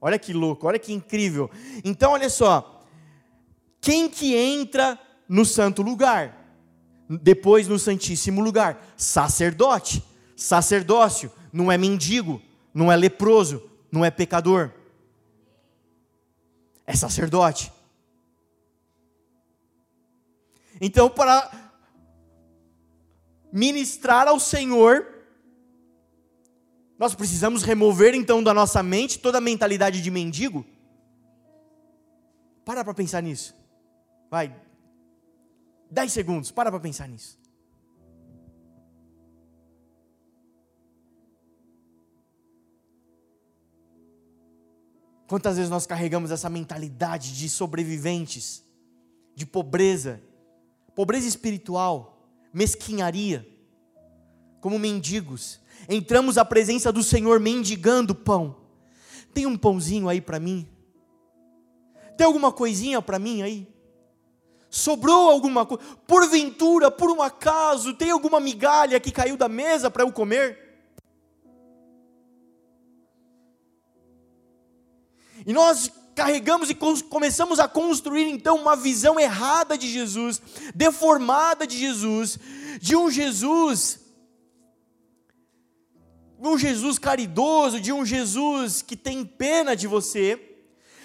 [0.00, 1.50] Olha que louco, olha que incrível.
[1.84, 2.84] Então, olha só,
[3.80, 4.98] quem que entra
[5.30, 6.36] no santo lugar,
[7.08, 8.84] depois no santíssimo lugar.
[8.96, 10.02] Sacerdote,
[10.34, 12.42] sacerdócio, não é mendigo,
[12.74, 13.62] não é leproso,
[13.92, 14.72] não é pecador.
[16.84, 17.72] É sacerdote.
[20.80, 21.48] Então, para
[23.52, 25.06] ministrar ao Senhor,
[26.98, 30.66] nós precisamos remover então da nossa mente toda a mentalidade de mendigo.
[32.64, 33.54] Para para pensar nisso.
[34.28, 34.52] Vai,
[35.90, 37.38] 10 segundos, para para pensar nisso.
[45.26, 48.64] Quantas vezes nós carregamos essa mentalidade de sobreviventes,
[49.34, 50.20] de pobreza,
[50.94, 53.46] pobreza espiritual, mesquinharia,
[54.60, 55.60] como mendigos.
[55.88, 58.56] Entramos à presença do Senhor mendigando pão.
[59.32, 60.68] Tem um pãozinho aí para mim?
[62.16, 63.69] Tem alguma coisinha para mim aí?
[64.70, 65.82] Sobrou alguma coisa?
[66.06, 70.58] Porventura, por um acaso, tem alguma migalha que caiu da mesa para eu comer?
[75.44, 80.40] E nós carregamos e começamos a construir então uma visão errada de Jesus,
[80.74, 82.38] deformada de Jesus,
[82.80, 84.00] de um Jesus
[86.40, 90.49] um Jesus caridoso, de um Jesus que tem pena de você.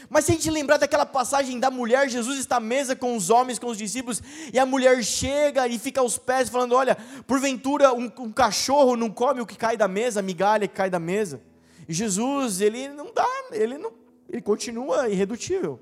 [0.09, 3.29] Mas se a gente lembrar daquela passagem da mulher, Jesus está à mesa com os
[3.29, 4.21] homens, com os discípulos,
[4.53, 9.09] e a mulher chega e fica aos pés, falando: Olha, porventura um, um cachorro não
[9.09, 11.41] come o que cai da mesa, a migalha que cai da mesa.
[11.87, 13.91] E Jesus, ele não dá, ele, não,
[14.29, 15.79] ele continua irredutível.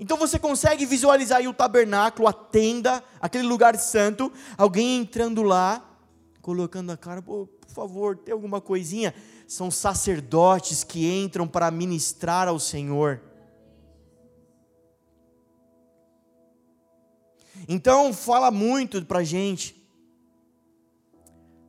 [0.00, 5.87] Então você consegue visualizar aí o tabernáculo, a tenda, aquele lugar santo, alguém entrando lá,
[6.48, 9.14] colocando a cara, pô, favor, tem alguma coisinha?
[9.46, 13.20] São sacerdotes que entram para ministrar ao Senhor.
[17.68, 19.86] Então, fala muito para a gente.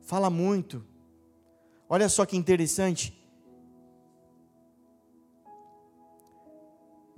[0.00, 0.82] Fala muito.
[1.86, 3.14] Olha só que interessante.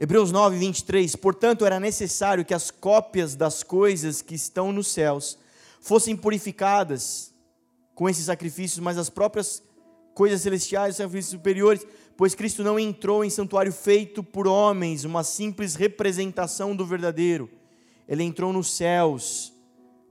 [0.01, 1.15] Hebreus 9, 23.
[1.15, 5.39] Portanto, era necessário que as cópias das coisas que estão nos céus
[5.81, 7.32] fossem purificadas
[7.95, 9.63] com esses sacrifícios, mas as próprias
[10.15, 15.25] coisas celestiais, os sacrifícios superiores, pois Cristo não entrou em santuário feito por homens, uma
[15.25, 17.51] simples representação do verdadeiro.
[18.09, 19.53] Ele entrou nos céus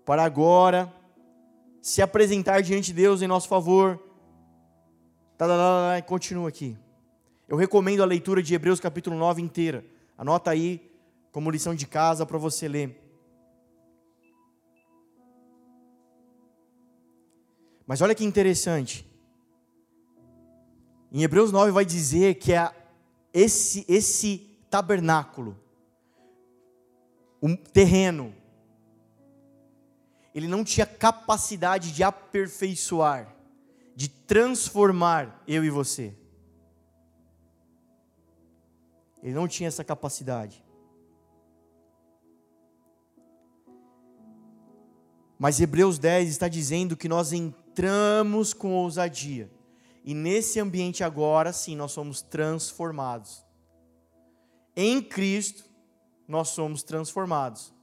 [0.05, 0.91] para agora
[1.81, 3.99] se apresentar diante de Deus em nosso favor.
[5.37, 6.77] Tá, tá, tá, continua aqui.
[7.47, 9.83] Eu recomendo a leitura de Hebreus capítulo 9 inteira.
[10.17, 10.89] Anota aí
[11.31, 12.97] como lição de casa para você ler.
[17.91, 19.05] Mas olha que interessante.
[21.11, 22.73] Em Hebreus 9 vai dizer que é
[23.33, 25.59] esse, esse tabernáculo,
[27.43, 28.33] um terreno,
[30.33, 33.35] ele não tinha capacidade de aperfeiçoar,
[33.93, 36.15] de transformar eu e você.
[39.21, 40.63] Ele não tinha essa capacidade.
[45.37, 47.60] Mas Hebreus 10 está dizendo que nós entramos
[48.57, 49.51] com ousadia.
[50.03, 53.45] E nesse ambiente agora, sim, nós somos transformados.
[54.75, 55.63] Em Cristo,
[56.27, 57.73] nós somos transformados.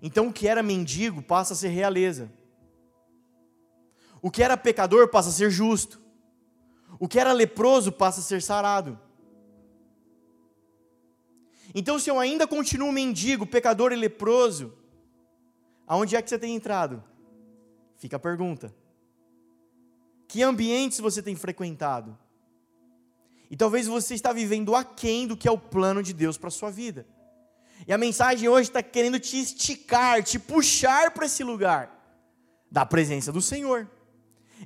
[0.00, 2.30] Então, o que era mendigo passa a ser realeza.
[4.20, 6.00] O que era pecador passa a ser justo.
[6.98, 8.98] O que era leproso passa a ser sarado.
[11.74, 14.76] Então, se eu ainda continuo mendigo, pecador e leproso,
[15.92, 17.02] Aonde é que você tem entrado?
[18.02, 18.74] Fica a pergunta.
[20.26, 22.18] Que ambientes você tem frequentado?
[23.48, 26.50] E talvez você está vivendo aquém do que é o plano de Deus para a
[26.50, 27.06] sua vida.
[27.86, 31.96] E a mensagem hoje está querendo te esticar, te puxar para esse lugar
[32.68, 33.88] da presença do Senhor.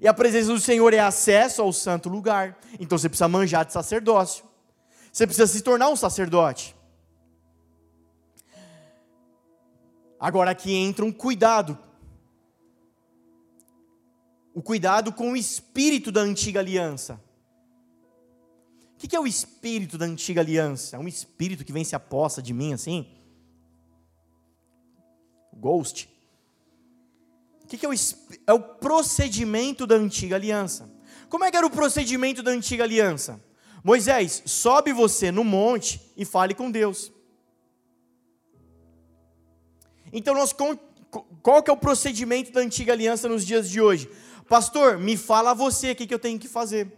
[0.01, 2.59] E a presença do Senhor é acesso ao santo lugar.
[2.81, 4.46] Então você precisa manjar de sacerdócio.
[5.12, 6.75] Você precisa se tornar um sacerdote.
[10.18, 11.85] Agora aqui entra um cuidado.
[14.57, 17.23] O cuidado com o espírito da antiga aliança.
[18.95, 20.97] O que é o espírito da antiga aliança?
[20.97, 23.07] É um espírito que vem se aposta de mim assim?
[25.53, 26.09] Ghost.
[27.62, 27.92] O que é o,
[28.47, 30.90] é o procedimento da antiga aliança?
[31.29, 33.38] Como é que era o procedimento da antiga aliança?
[33.85, 37.12] Moisés, sobe você no monte e fale com Deus.
[40.11, 40.55] Então, nós,
[41.42, 44.09] qual que é o procedimento da antiga aliança nos dias de hoje?
[44.49, 46.93] Pastor, me fala você o que, que eu tenho que fazer.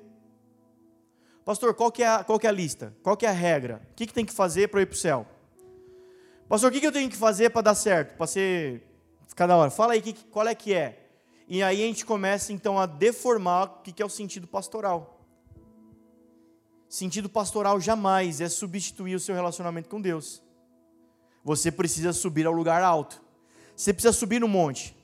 [1.45, 2.95] Pastor, qual que é a, qual que é a lista?
[3.03, 3.83] Qual que é a regra?
[3.91, 5.27] O que, que tem que fazer para ir para o céu?
[6.49, 8.17] Pastor, o que, que eu tenho que fazer para dar certo?
[8.17, 8.83] Para ser
[9.35, 9.71] cada hora.
[9.71, 11.07] Fala aí que, qual é que é.
[11.47, 15.25] E aí a gente começa então a deformar o que, que é o sentido pastoral.
[16.89, 20.43] Sentido pastoral jamais é substituir o seu relacionamento com Deus
[21.49, 23.23] você precisa subir ao lugar alto.
[23.75, 24.95] Você precisa subir no monte.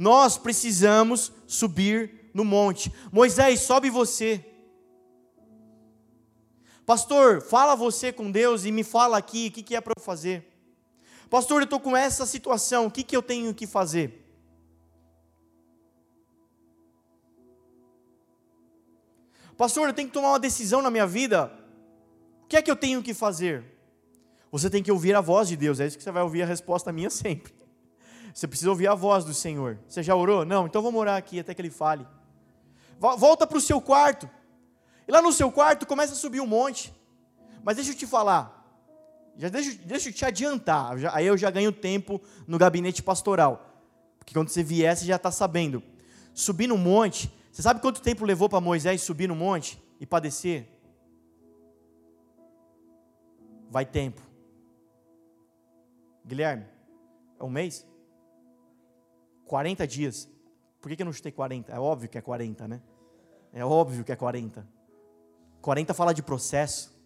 [0.00, 2.90] Nós precisamos subir no monte.
[3.12, 4.42] Moisés, sobe você.
[6.86, 10.02] Pastor, fala você com Deus e me fala aqui o que, que é para eu
[10.02, 10.50] fazer.
[11.28, 14.26] Pastor, eu estou com essa situação, o que, que eu tenho que fazer?
[19.54, 21.52] Pastor, eu tenho que tomar uma decisão na minha vida.
[22.44, 23.66] O que é que eu tenho que fazer?
[24.50, 26.46] Você tem que ouvir a voz de Deus, é isso que você vai ouvir a
[26.46, 27.59] resposta minha sempre.
[28.32, 29.78] Você precisa ouvir a voz do Senhor.
[29.86, 30.44] Você já orou?
[30.44, 32.06] Não, então vamos orar aqui até que Ele fale.
[32.98, 34.28] Volta para o seu quarto.
[35.08, 36.94] E lá no seu quarto começa a subir um monte.
[37.64, 38.60] Mas deixa eu te falar.
[39.36, 40.98] Já deixa, deixa eu te adiantar.
[40.98, 43.82] Já, aí eu já ganho tempo no gabinete pastoral.
[44.18, 45.82] Porque quando você vier, você já está sabendo.
[46.34, 47.32] Subir no monte.
[47.50, 50.68] Você sabe quanto tempo levou para Moisés subir no monte e padecer?
[53.70, 54.20] Vai tempo.
[56.24, 56.66] Guilherme,
[57.38, 57.86] é um mês?
[59.50, 60.28] 40 dias.
[60.80, 61.72] Por que, que eu não chutei 40?
[61.72, 62.80] É óbvio que é 40, né?
[63.52, 64.64] É óbvio que é 40.
[65.60, 66.96] 40 fala de processo.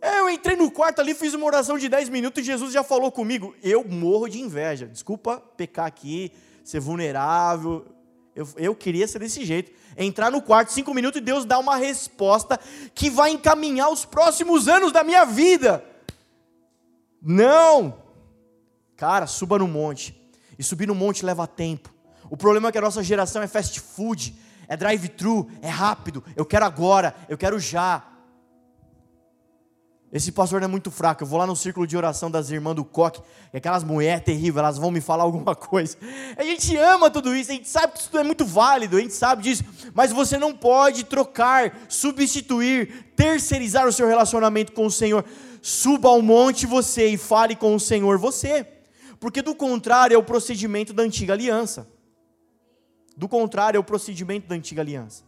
[0.00, 2.82] É, eu entrei no quarto ali, fiz uma oração de 10 minutos e Jesus já
[2.82, 3.54] falou comigo.
[3.62, 4.86] Eu morro de inveja.
[4.86, 6.32] Desculpa pecar aqui,
[6.64, 7.84] ser vulnerável.
[8.34, 9.70] Eu, eu queria ser desse jeito.
[9.94, 12.58] Entrar no quarto, cinco minutos, e Deus dá uma resposta
[12.94, 15.84] que vai encaminhar os próximos anos da minha vida.
[17.20, 18.05] Não!
[18.96, 20.18] Cara, suba no monte.
[20.58, 21.92] E subir no monte leva tempo.
[22.30, 24.34] O problema é que a nossa geração é fast food,
[24.66, 26.24] é drive-thru, é rápido.
[26.34, 28.02] Eu quero agora, eu quero já.
[30.12, 31.22] Esse pastor não é muito fraco.
[31.22, 33.20] Eu vou lá no círculo de oração das irmãs do coque,
[33.52, 35.96] e aquelas mulheres terríveis, elas vão me falar alguma coisa.
[36.36, 39.14] A gente ama tudo isso, a gente sabe que isso é muito válido, a gente
[39.14, 45.24] sabe disso, mas você não pode trocar, substituir, terceirizar o seu relacionamento com o Senhor.
[45.60, 48.66] Suba ao monte você e fale com o Senhor você,
[49.18, 51.88] porque do contrário é o procedimento da antiga aliança.
[53.16, 55.24] Do contrário é o procedimento da antiga aliança.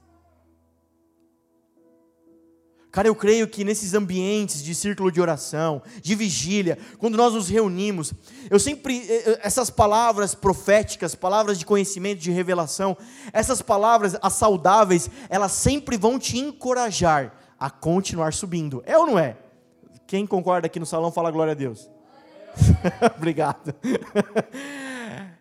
[2.91, 7.49] Cara, eu creio que nesses ambientes de círculo de oração, de vigília, quando nós nos
[7.49, 8.15] reunimos,
[8.51, 12.97] eu sempre, eh, eh, essas palavras proféticas, palavras de conhecimento, de revelação,
[13.33, 18.83] essas palavras, as saudáveis, elas sempre vão te encorajar a continuar subindo.
[18.87, 19.37] É ou não é?
[20.07, 21.91] Quem concorda aqui no salão, fala glória a Deus.
[23.17, 23.75] Obrigado.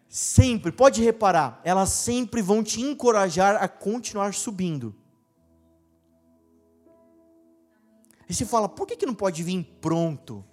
[0.10, 4.96] sempre, pode reparar, elas sempre vão te encorajar a continuar subindo.
[8.30, 10.44] E você fala, por que, que não pode vir pronto?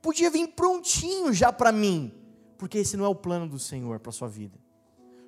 [0.00, 2.14] Podia vir prontinho já para mim.
[2.56, 4.58] Porque esse não é o plano do Senhor para sua vida.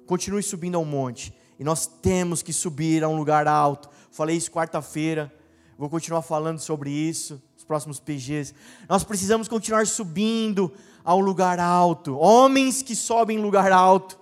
[0.06, 1.34] Continue subindo ao monte.
[1.58, 3.90] E nós temos que subir a um lugar alto.
[4.10, 5.32] Falei isso quarta-feira.
[5.76, 7.40] Vou continuar falando sobre isso
[7.70, 8.52] próximos PGs.
[8.88, 10.72] Nós precisamos continuar subindo
[11.04, 12.18] a um lugar alto.
[12.18, 14.18] Homens que sobem em lugar alto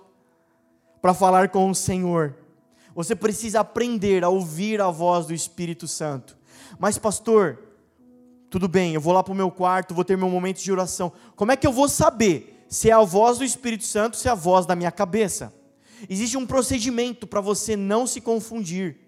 [1.01, 2.35] para falar com o Senhor.
[2.93, 6.37] Você precisa aprender a ouvir a voz do Espírito Santo.
[6.77, 7.57] Mas, pastor,
[8.51, 11.11] tudo bem, eu vou lá para o meu quarto, vou ter meu momento de oração.
[11.35, 14.31] Como é que eu vou saber se é a voz do Espírito Santo, se é
[14.31, 15.51] a voz da minha cabeça?
[16.07, 18.99] Existe um procedimento para você não se confundir.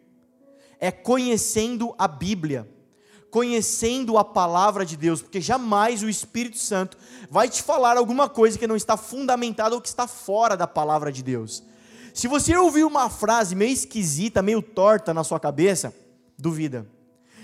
[0.79, 2.67] É conhecendo a Bíblia,
[3.31, 6.97] conhecendo a palavra de Deus, porque jamais o Espírito Santo
[7.29, 11.11] vai te falar alguma coisa que não está fundamentada ou que está fora da palavra
[11.11, 11.63] de Deus.
[12.13, 15.95] Se você ouvir uma frase meio esquisita, meio torta na sua cabeça,
[16.37, 16.85] duvida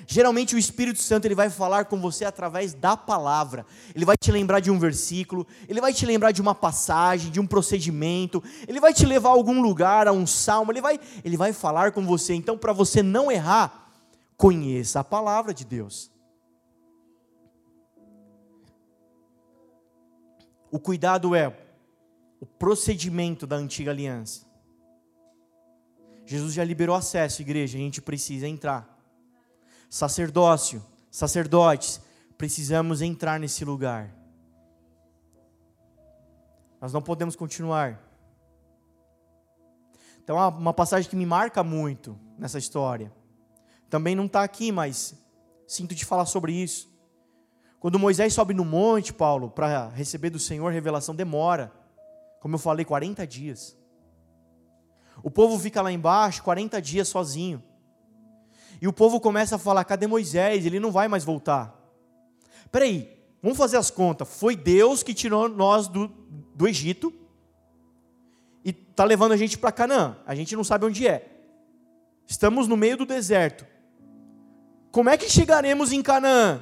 [0.09, 3.65] Geralmente o Espírito Santo ele vai falar com você através da palavra.
[3.93, 7.41] Ele vai te lembrar de um versículo, ele vai te lembrar de uma passagem, de
[7.41, 11.35] um procedimento, ele vai te levar a algum lugar, a um salmo, ele vai, ele
[11.35, 12.33] vai falar com você.
[12.33, 13.86] Então, para você não errar,
[14.37, 16.11] conheça a palavra de Deus.
[20.71, 21.47] O cuidado é
[22.39, 24.45] o procedimento da antiga aliança.
[26.25, 28.97] Jesus já liberou acesso, igreja, a gente precisa entrar
[29.89, 32.01] sacerdócio, sacerdotes,
[32.37, 34.13] precisamos entrar nesse lugar.
[36.79, 38.03] Nós não podemos continuar.
[40.23, 43.11] Então, uma passagem que me marca muito nessa história.
[43.89, 45.15] Também não está aqui, mas
[45.65, 46.91] sinto de falar sobre isso.
[47.79, 51.71] Quando Moisés sobe no monte, Paulo, para receber do Senhor revelação, demora.
[52.41, 53.77] Como eu falei, 40 dias.
[55.23, 57.63] O povo fica lá embaixo 40 dias sozinho.
[58.81, 60.65] E o povo começa a falar: cadê Moisés?
[60.65, 61.75] Ele não vai mais voltar.
[62.71, 63.09] Peraí,
[63.41, 64.27] vamos fazer as contas.
[64.27, 67.13] Foi Deus que tirou nós do, do Egito
[68.63, 70.17] e está levando a gente para Canaã.
[70.25, 71.27] A gente não sabe onde é.
[72.27, 73.65] Estamos no meio do deserto.
[74.97, 76.59] Como é que chegaremos em Canaã?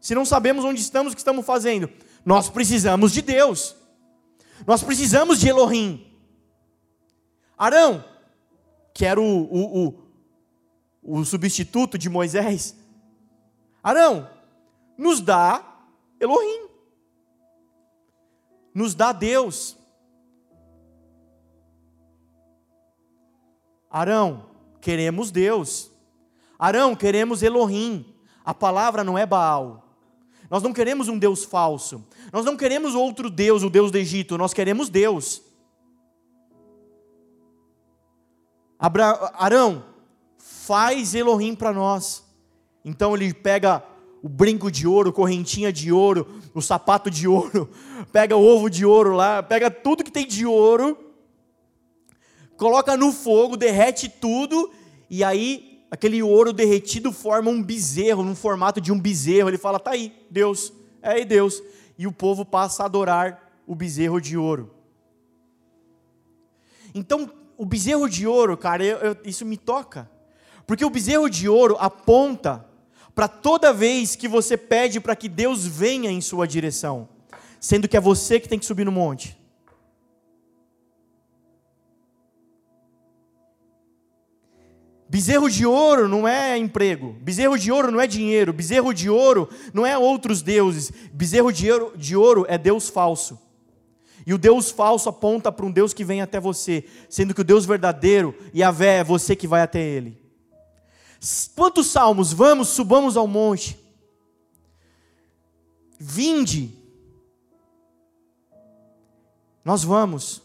[0.00, 1.90] Se não sabemos onde estamos, o que estamos fazendo?
[2.24, 3.74] Nós precisamos de Deus.
[4.64, 6.16] Nós precisamos de Elohim.
[7.58, 8.04] Arão,
[8.94, 10.10] que era o, o, o
[11.02, 12.76] o substituto de Moisés,
[13.82, 14.30] Arão,
[14.96, 15.82] nos dá
[16.20, 16.68] Elohim,
[18.72, 19.76] nos dá Deus.
[23.90, 25.89] Arão, queremos Deus.
[26.60, 28.04] Arão, queremos Elohim.
[28.44, 29.82] A palavra não é Baal.
[30.50, 32.04] Nós não queremos um Deus falso.
[32.30, 34.36] Nós não queremos outro Deus, o Deus do Egito.
[34.36, 35.40] Nós queremos Deus.
[38.78, 39.32] Abra...
[39.38, 39.86] Arão,
[40.36, 42.22] faz Elohim para nós.
[42.84, 43.82] Então ele pega
[44.22, 47.70] o brinco de ouro, correntinha de ouro, o sapato de ouro,
[48.12, 50.98] pega o ovo de ouro lá, pega tudo que tem de ouro,
[52.58, 54.70] coloca no fogo, derrete tudo,
[55.08, 59.48] e aí aquele ouro derretido forma um bezerro, no formato de um bezerro.
[59.50, 60.72] Ele fala: tá aí, Deus,
[61.02, 61.62] é aí Deus.
[61.98, 64.74] E o povo passa a adorar o bezerro de ouro.
[66.94, 70.10] Então, o bezerro de ouro, cara, eu, eu, isso me toca.
[70.66, 72.64] Porque o bezerro de ouro aponta
[73.14, 77.08] para toda vez que você pede para que Deus venha em sua direção,
[77.60, 79.39] sendo que é você que tem que subir no monte.
[85.10, 89.48] Bezerro de ouro não é emprego, bezerro de ouro não é dinheiro, bezerro de ouro
[89.74, 93.36] não é outros deuses, bezerro de ouro, de ouro é Deus falso.
[94.24, 97.44] E o Deus falso aponta para um Deus que vem até você, sendo que o
[97.44, 100.16] Deus verdadeiro, e a vé é você que vai até ele.
[101.56, 102.32] Quantos salmos?
[102.32, 103.76] Vamos, subamos ao monte.
[105.98, 106.70] Vinde.
[109.64, 110.40] Nós vamos.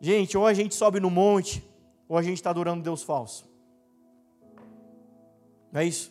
[0.00, 1.62] Gente, ou a gente sobe no monte,
[2.08, 3.44] ou a gente está adorando Deus falso.
[5.70, 6.10] Não é isso?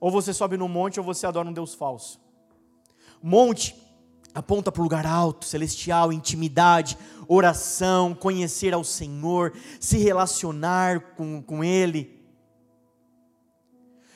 [0.00, 2.18] Ou você sobe no monte ou você adora um Deus falso.
[3.22, 3.76] Monte
[4.34, 6.96] aponta para o lugar alto, celestial, intimidade,
[7.28, 12.18] oração, conhecer ao Senhor, se relacionar com, com Ele.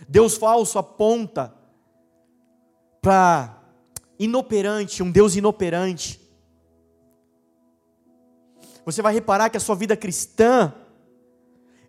[0.08, 1.54] Deus falso aponta
[3.02, 3.62] para
[4.18, 6.23] inoperante, um Deus inoperante.
[8.84, 10.74] Você vai reparar que a sua vida cristã,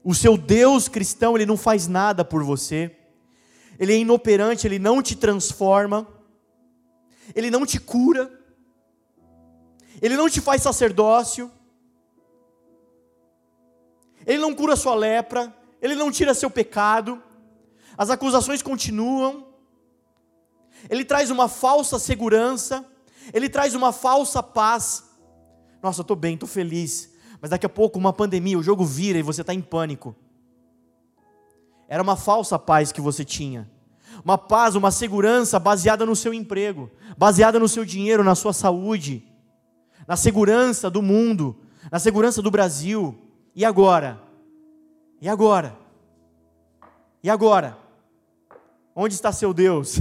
[0.04, 2.96] o seu Deus cristão, ele não faz nada por você.
[3.80, 6.08] Ele é inoperante, ele não te transforma.
[7.34, 8.32] Ele não te cura.
[10.02, 11.52] Ele não te faz sacerdócio.
[14.26, 17.22] Ele não cura sua lepra, ele não tira seu pecado.
[17.98, 19.48] As acusações continuam.
[20.90, 22.86] Ele traz uma falsa segurança,
[23.34, 25.04] ele traz uma falsa paz.
[25.86, 27.14] Nossa, eu estou bem, estou feliz.
[27.40, 30.16] Mas daqui a pouco, uma pandemia, o jogo vira e você está em pânico.
[31.88, 33.70] Era uma falsa paz que você tinha.
[34.24, 39.32] Uma paz, uma segurança baseada no seu emprego, baseada no seu dinheiro, na sua saúde,
[40.08, 41.56] na segurança do mundo,
[41.92, 43.16] na segurança do Brasil.
[43.56, 44.20] E agora?
[45.22, 45.78] E agora?
[47.22, 47.78] E agora?
[48.96, 50.00] Onde está seu Deus?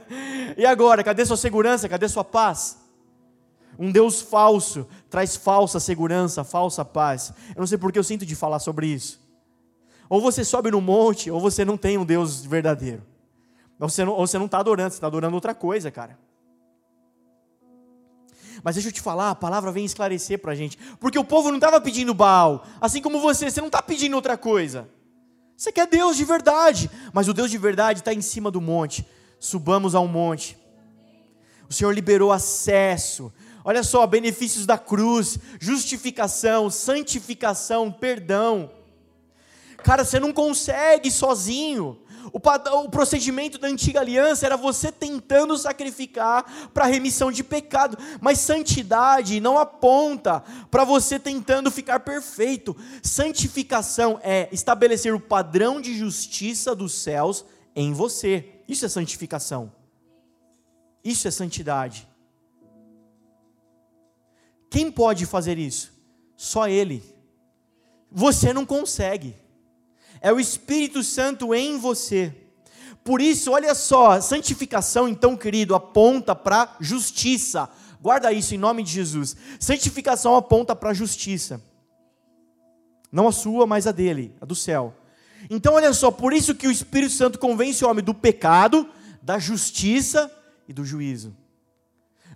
[0.56, 1.04] e agora?
[1.04, 1.86] Cadê sua segurança?
[1.86, 2.87] Cadê sua paz?
[3.78, 7.32] Um Deus falso traz falsa segurança, falsa paz.
[7.54, 9.20] Eu não sei porque eu sinto de falar sobre isso.
[10.08, 13.02] Ou você sobe no monte, ou você não tem um Deus verdadeiro.
[13.78, 16.18] Ou você não está tá adorando, você está adorando outra coisa, cara.
[18.62, 20.76] Mas deixa eu te falar, a palavra vem esclarecer para a gente.
[20.98, 22.66] Porque o povo não estava pedindo Baal.
[22.80, 24.88] Assim como você, você não está pedindo outra coisa.
[25.56, 26.90] Você quer Deus de verdade.
[27.12, 29.06] Mas o Deus de verdade está em cima do monte.
[29.38, 30.58] Subamos ao monte.
[31.68, 33.32] O Senhor liberou acesso.
[33.68, 38.70] Olha só, benefícios da cruz, justificação, santificação, perdão.
[39.84, 42.00] Cara, você não consegue sozinho.
[42.32, 48.38] O, o, procedimento da antiga aliança era você tentando sacrificar para remissão de pecado, mas
[48.38, 52.74] santidade não aponta para você tentando ficar perfeito.
[53.02, 57.44] Santificação é estabelecer o padrão de justiça dos céus
[57.76, 58.62] em você.
[58.66, 59.70] Isso é santificação.
[61.04, 62.07] Isso é santidade.
[64.70, 65.92] Quem pode fazer isso?
[66.36, 67.02] Só Ele.
[68.10, 69.34] Você não consegue.
[70.20, 72.34] É o Espírito Santo em você.
[73.04, 77.68] Por isso, olha só, santificação, então, querido, aponta para justiça.
[78.00, 79.36] Guarda isso em nome de Jesus.
[79.58, 81.62] Santificação aponta para justiça.
[83.10, 84.94] Não a sua, mas a dele, a do céu.
[85.48, 88.88] Então, olha só, por isso que o Espírito Santo convence o homem do pecado,
[89.22, 90.30] da justiça
[90.68, 91.34] e do juízo.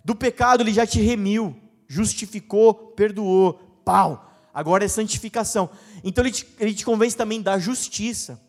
[0.03, 1.55] Do pecado ele já te remiu,
[1.87, 3.53] justificou, perdoou,
[3.83, 4.29] pau.
[4.53, 5.69] Agora é santificação.
[6.03, 8.41] Então ele te, ele te convence também da justiça.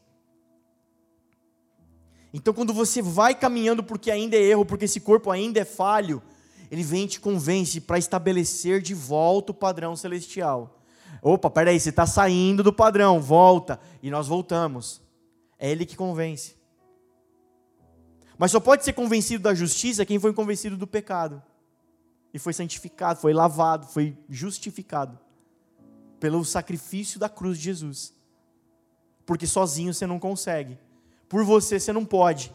[2.32, 6.22] Então quando você vai caminhando porque ainda é erro, porque esse corpo ainda é falho,
[6.70, 10.82] ele vem e te convence para estabelecer de volta o padrão celestial.
[11.22, 13.80] Opa, peraí, você está saindo do padrão, volta.
[14.03, 15.01] E nós voltamos.
[15.59, 16.57] É ele que convence.
[18.37, 21.43] Mas só pode ser convencido da justiça quem foi convencido do pecado.
[22.35, 25.16] E foi santificado, foi lavado, foi justificado
[26.18, 28.12] pelo sacrifício da cruz de Jesus.
[29.24, 30.76] Porque sozinho você não consegue.
[31.28, 32.53] Por você você não pode.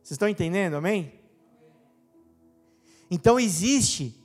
[0.00, 1.20] Vocês estão entendendo, amém?
[3.10, 4.16] Então existe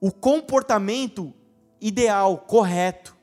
[0.00, 1.32] o comportamento
[1.80, 3.16] ideal, correto,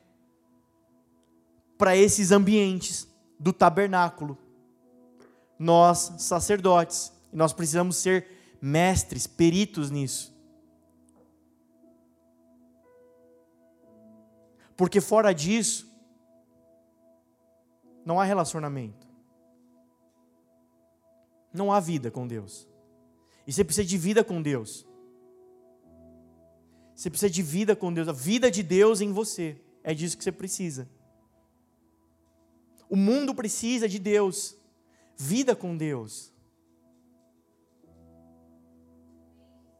[1.78, 3.06] para esses ambientes
[3.38, 4.38] do tabernáculo.
[5.58, 8.28] Nós, sacerdotes, nós precisamos ser
[8.62, 10.34] mestres, peritos nisso.
[14.76, 15.90] Porque fora disso,
[18.06, 19.08] não há relacionamento.
[21.54, 22.68] Não há vida com Deus.
[23.46, 24.86] E você precisa de vida com Deus.
[26.96, 29.62] Você precisa de vida com Deus, a vida de Deus em você.
[29.84, 30.90] É disso que você precisa.
[32.90, 34.58] O mundo precisa de Deus,
[35.16, 36.29] vida com Deus.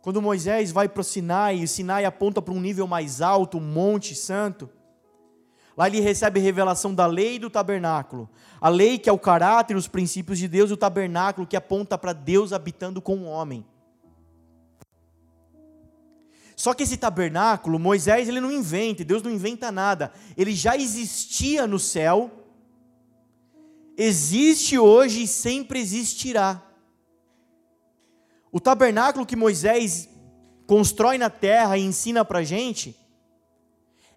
[0.02, 3.58] Quando Moisés vai para o Sinai, e o Sinai aponta para um nível mais alto,
[3.58, 4.70] um monte santo,
[5.80, 8.30] Lá ele recebe revelação da lei e do tabernáculo.
[8.60, 11.98] A lei que é o caráter, os princípios de Deus, e o tabernáculo que aponta
[11.98, 13.66] para Deus habitando com o homem.
[16.54, 20.12] Só que esse tabernáculo, Moisés ele não inventa, Deus não inventa nada.
[20.36, 22.30] Ele já existia no céu,
[23.96, 26.62] existe hoje e sempre existirá.
[28.52, 30.10] O tabernáculo que Moisés
[30.70, 32.96] constrói na terra e ensina para a gente,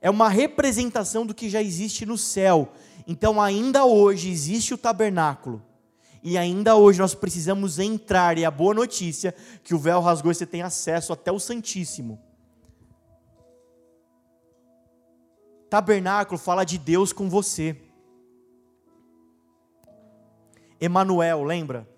[0.02, 2.72] é uma representação do que já existe no céu.
[3.06, 5.62] Então, ainda hoje existe o tabernáculo.
[6.22, 8.36] E ainda hoje nós precisamos entrar.
[8.36, 11.40] E a boa notícia é que o véu rasgou e você tem acesso até o
[11.40, 12.20] Santíssimo.
[15.70, 17.80] Tabernáculo fala de Deus com você.
[20.78, 21.88] Emanuel, lembra?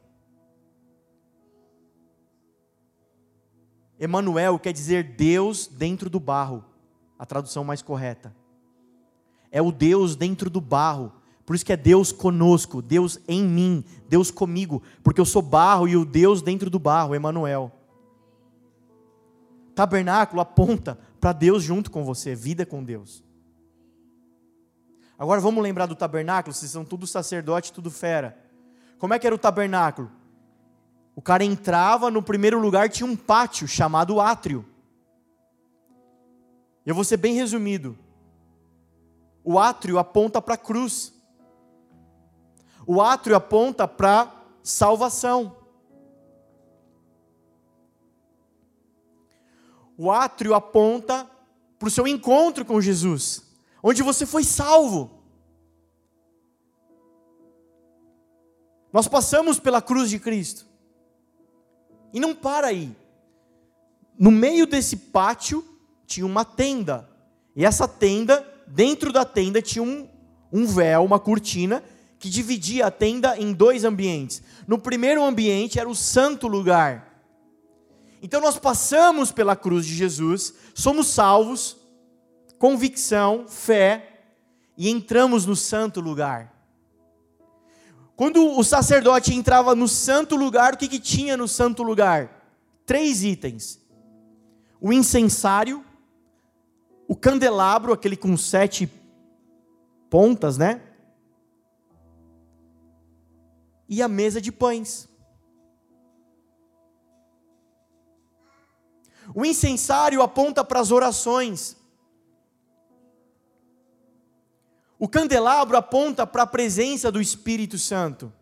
[3.99, 6.65] Emanuel quer dizer Deus dentro do barro,
[7.19, 8.35] a tradução mais correta.
[9.51, 11.13] É o Deus dentro do barro.
[11.47, 15.87] Por isso que é Deus conosco, Deus em mim, Deus comigo, porque eu sou barro
[15.87, 17.71] e o Deus dentro do barro, Emanuel.
[19.75, 23.23] Tabernáculo aponta para Deus junto com você, vida com Deus.
[25.19, 28.37] Agora vamos lembrar do tabernáculo, vocês são tudo sacerdote, tudo fera.
[28.99, 30.11] Como é que era o tabernáculo?
[31.17, 34.65] O cara entrava, no primeiro lugar tinha um pátio chamado átrio.
[36.85, 37.97] Eu vou ser bem resumido.
[39.43, 41.13] O átrio aponta para a cruz.
[42.87, 45.57] O átrio aponta para salvação.
[49.97, 51.31] O átrio aponta
[51.79, 53.45] para o seu encontro com Jesus,
[53.83, 55.23] onde você foi salvo.
[58.93, 60.74] Nós passamos pela cruz de Cristo.
[62.15, 62.97] E não para aí.
[64.17, 65.65] No meio desse pátio
[66.07, 67.11] tinha uma tenda.
[67.57, 70.09] E essa tenda, dentro da tenda tinha um,
[70.53, 71.83] um véu, uma cortina,
[72.21, 74.41] que dividia a tenda em dois ambientes.
[74.65, 77.13] No primeiro ambiente era o santo lugar.
[78.23, 81.77] Então nós passamos pela cruz de Jesus, somos salvos,
[82.61, 84.23] convicção, fé,
[84.79, 86.54] e entramos no santo lugar.
[88.17, 92.45] Quando o sacerdote entrava no santo lugar, o que, que tinha no santo lugar?
[92.87, 93.81] Três itens:
[94.81, 95.85] o incensário,
[97.09, 98.91] o candelabro, aquele com sete
[100.09, 100.81] pontas, né?
[103.89, 105.09] E a mesa de pães.
[109.35, 111.77] O incensário aponta para as orações.
[114.99, 118.33] O candelabro aponta para a presença do Espírito Santo.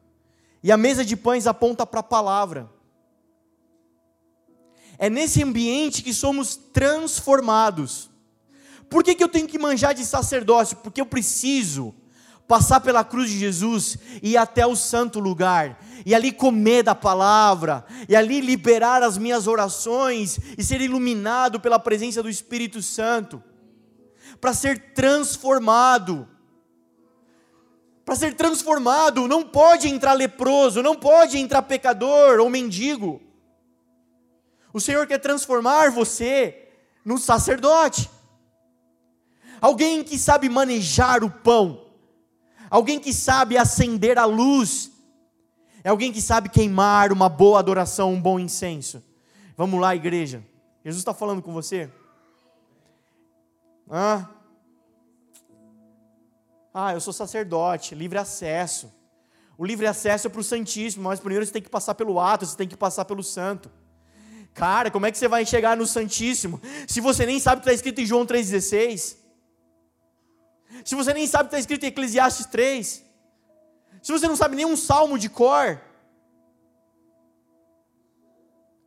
[0.63, 2.71] E a mesa de pães aponta para a palavra.
[4.99, 8.11] É nesse ambiente que somos transformados.
[8.89, 10.77] Por que, que eu tenho que manjar de sacerdócio?
[10.77, 11.95] Porque eu preciso
[12.47, 16.95] passar pela cruz de Jesus e ir até o santo lugar, e ali comer da
[16.95, 23.43] palavra, e ali liberar as minhas orações e ser iluminado pela presença do Espírito Santo,
[24.39, 26.29] para ser transformado
[28.05, 33.21] para ser transformado, não pode entrar leproso, não pode entrar pecador ou mendigo.
[34.73, 36.69] O Senhor quer transformar você
[37.05, 38.11] no sacerdote.
[39.61, 41.87] Alguém que sabe manejar o pão,
[42.69, 44.91] alguém que sabe acender a luz,
[45.85, 49.03] é alguém que sabe queimar uma boa adoração, um bom incenso.
[49.57, 50.43] Vamos lá, igreja.
[50.85, 51.89] Jesus está falando com você?
[53.89, 54.29] Ah,
[56.75, 58.93] ah, eu sou sacerdote, livre acesso.
[59.59, 62.47] O livre acesso é para o Santíssimo, mas primeiro você tem que passar pelo ato,
[62.47, 63.71] você tem que passar pelo santo.
[64.55, 67.69] Cara, como é que você vai chegar no Santíssimo se você nem sabe o que
[67.69, 69.17] está escrito em João 3,16?
[70.85, 73.05] Se você nem sabe o que está escrito em Eclesiastes 3?
[74.03, 75.81] Se você não sabe nenhum salmo de cor?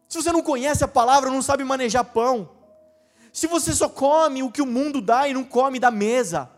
[0.09, 2.49] Se você não conhece a palavra, não sabe manejar pão?
[3.31, 6.49] Se você só come o que o mundo dá e não come da mesa?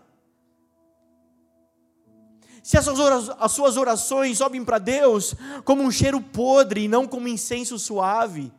[2.67, 7.79] Se as suas orações sobem para Deus como um cheiro podre e não como incenso
[7.79, 8.51] suave,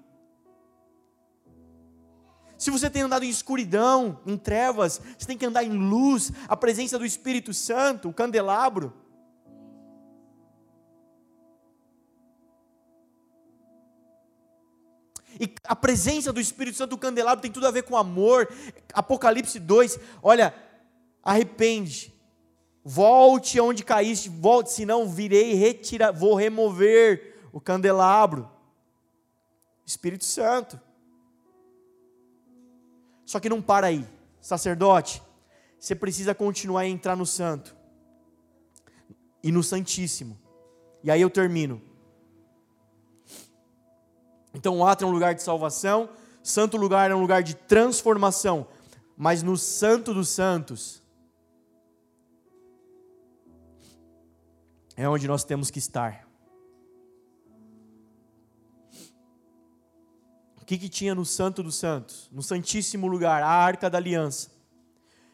[2.57, 6.57] se você tem andado em escuridão, em trevas, você tem que andar em luz, a
[6.57, 8.95] presença do Espírito Santo, o candelabro.
[15.39, 18.49] E a presença do Espírito Santo, o candelabro, tem tudo a ver com amor.
[18.95, 20.55] Apocalipse 2, olha,
[21.23, 22.18] arrepende,
[22.91, 28.51] Volte aonde caíste, volte, senão virei retirar, vou remover o candelabro.
[29.85, 30.81] Espírito Santo.
[33.27, 34.09] Só que não para aí.
[34.41, 35.23] Sacerdote,
[35.79, 37.77] você precisa continuar a entrar no santo.
[39.43, 40.39] E no santíssimo.
[41.05, 41.83] E aí eu termino.
[44.55, 46.09] Então o átrio é um lugar de salvação,
[46.43, 48.67] santo lugar é um lugar de transformação,
[49.15, 51.03] mas no santo dos santos
[54.99, 56.29] é onde nós temos que estar.
[60.61, 64.51] O que, que tinha no Santo dos Santos, no Santíssimo Lugar, a Arca da Aliança?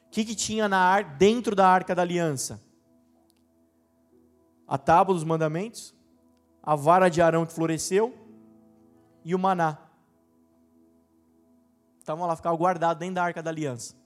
[0.06, 2.62] O que, que tinha na ar, dentro da Arca da Aliança?
[4.68, 5.94] A tábua dos mandamentos,
[6.62, 8.14] a vara de Arão que floresceu
[9.24, 9.78] e o maná.
[11.98, 13.96] Estavam lá, ficavam guardados dentro da Arca da Aliança.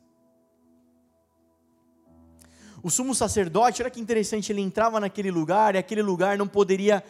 [2.82, 7.02] O sumo sacerdote, olha que interessante, ele entrava naquele lugar e aquele lugar não poderia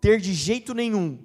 [0.00, 1.18] ter de jeito nenhum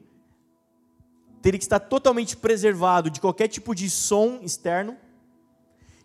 [1.42, 4.98] teria que estar totalmente preservado de qualquer tipo de som externo,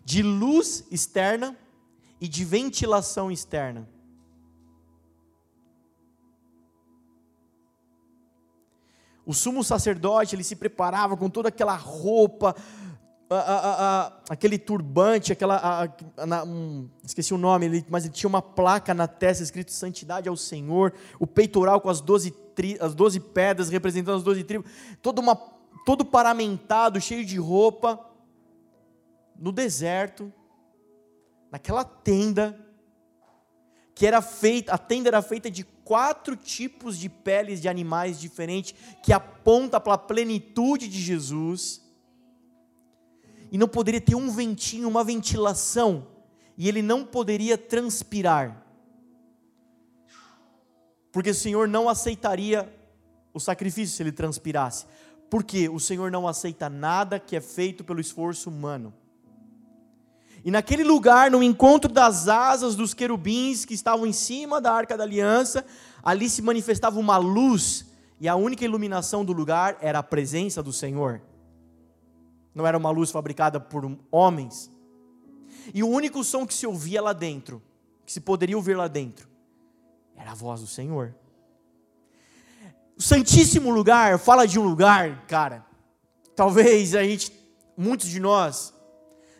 [0.03, 1.57] de luz externa
[2.21, 3.87] e de ventilação externa.
[9.25, 12.55] O sumo sacerdote, ele se preparava com toda aquela roupa,
[13.29, 15.91] a, a, a, aquele turbante, aquela,
[16.27, 20.37] na, um, esqueci o nome, mas ele tinha uma placa na testa escrito Santidade ao
[20.37, 24.69] Senhor, o peitoral com as doze, tri, as doze pedras representando as doze tribos,
[25.01, 25.35] todo, uma,
[25.85, 27.99] todo paramentado, cheio de roupa,
[29.37, 30.31] no deserto,
[31.51, 32.59] naquela tenda,
[33.95, 38.75] que era feita, a tenda era feita de quatro tipos de peles de animais diferentes,
[39.01, 41.84] que aponta para a plenitude de Jesus
[43.51, 46.07] e não poderia ter um ventinho, uma ventilação,
[46.57, 48.63] e ele não poderia transpirar,
[51.11, 52.71] porque o Senhor não aceitaria
[53.33, 54.85] o sacrifício se ele transpirasse,
[55.29, 58.93] porque o Senhor não aceita nada que é feito pelo esforço humano.
[60.43, 64.95] E naquele lugar, no encontro das asas dos querubins que estavam em cima da arca
[64.95, 65.65] da aliança,
[66.03, 67.85] ali se manifestava uma luz,
[68.19, 71.21] e a única iluminação do lugar era a presença do Senhor
[72.55, 74.71] não era uma luz fabricada por homens.
[75.73, 77.61] E o único som que se ouvia lá dentro,
[78.05, 79.27] que se poderia ouvir lá dentro,
[80.15, 81.13] era a voz do Senhor.
[82.97, 85.65] O Santíssimo Lugar fala de um lugar, cara,
[86.33, 87.29] talvez a gente,
[87.75, 88.73] muitos de nós,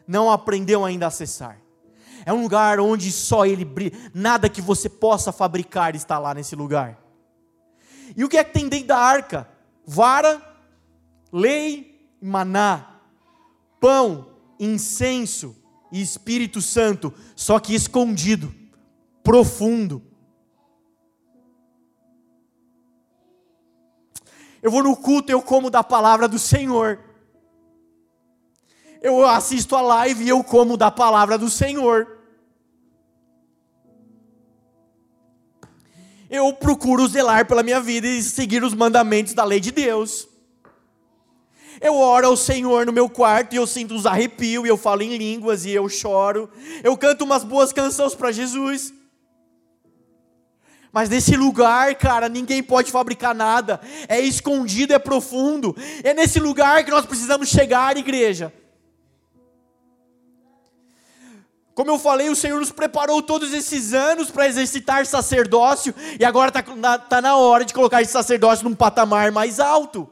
[0.05, 1.61] não aprendeu ainda a acessar.
[2.25, 6.55] É um lugar onde só Ele brilha, nada que você possa fabricar está lá nesse
[6.55, 6.99] lugar.
[8.17, 9.47] E o que é que tem dentro da arca?
[9.85, 10.41] Vara,
[11.31, 12.94] lei e maná
[13.85, 15.55] pão, incenso
[15.91, 18.51] e Espírito Santo, só que escondido,
[19.23, 20.01] profundo.
[24.59, 26.99] Eu vou no culto, eu como da palavra do Senhor.
[29.03, 32.07] Eu assisto a live e eu como da palavra do Senhor.
[36.27, 40.27] Eu procuro zelar pela minha vida e seguir os mandamentos da lei de Deus.
[41.81, 45.01] Eu oro ao Senhor no meu quarto e eu sinto uns arrepios, e eu falo
[45.01, 46.49] em línguas e eu choro.
[46.83, 48.93] Eu canto umas boas canções para Jesus.
[50.91, 53.81] Mas nesse lugar, cara, ninguém pode fabricar nada.
[54.07, 55.75] É escondido, é profundo.
[56.01, 58.53] É nesse lugar que nós precisamos chegar, igreja.
[61.73, 66.47] Como eu falei, o Senhor nos preparou todos esses anos para exercitar sacerdócio, e agora
[66.47, 70.09] está na, tá na hora de colocar esse sacerdócio num patamar mais alto.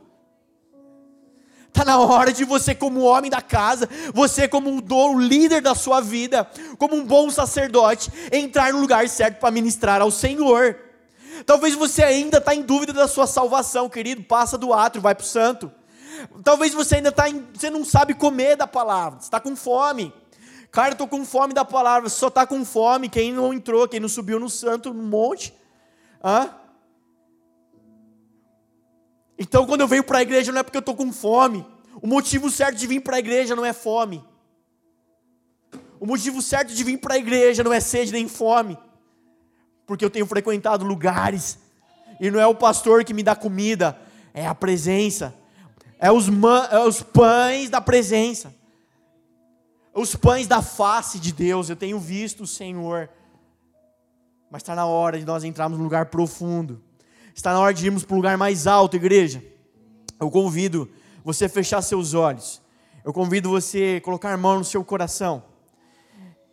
[1.73, 5.73] Está na hora de você, como homem da casa, você, como um dono, líder da
[5.73, 6.47] sua vida,
[6.77, 10.77] como um bom sacerdote, entrar no lugar certo para ministrar ao Senhor.
[11.47, 15.23] Talvez você ainda está em dúvida da sua salvação, querido, passa do átrio, vai para
[15.23, 15.71] o santo.
[16.43, 20.13] Talvez você ainda está, você não sabe comer da palavra, está com fome.
[20.69, 24.07] Cara, estou com fome da palavra, só está com fome quem não entrou, quem não
[24.07, 25.51] subiu no santo, no monte.
[26.23, 26.51] Hã?
[29.43, 31.65] Então, quando eu venho para a igreja, não é porque eu estou com fome.
[32.01, 34.23] O motivo certo de vir para a igreja não é fome.
[35.99, 38.77] O motivo certo de vir para a igreja não é sede nem fome.
[39.85, 41.59] Porque eu tenho frequentado lugares.
[42.21, 43.99] E não é o pastor que me dá comida,
[44.33, 45.35] é a presença.
[45.99, 46.27] É os,
[46.71, 48.55] é os pães da presença.
[49.93, 51.69] Os pães da face de Deus.
[51.69, 53.09] Eu tenho visto o Senhor.
[54.49, 56.81] Mas está na hora de nós entrarmos num lugar profundo
[57.35, 59.43] Está na hora de irmos para o lugar mais alto, igreja.
[60.19, 60.89] Eu convido
[61.23, 62.61] você a fechar seus olhos.
[63.03, 65.43] Eu convido você a colocar a mão no seu coração.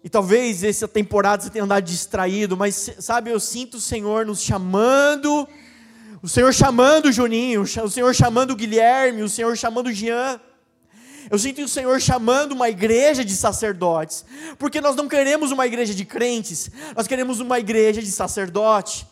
[0.03, 4.41] E talvez essa temporada você tenha andado distraído, mas sabe, eu sinto o Senhor nos
[4.41, 5.47] chamando,
[6.23, 10.41] o Senhor chamando o Juninho, o Senhor chamando o Guilherme, o Senhor chamando o Jean.
[11.31, 14.25] Eu sinto o Senhor chamando uma igreja de sacerdotes,
[14.59, 19.07] porque nós não queremos uma igreja de crentes, nós queremos uma igreja de sacerdote.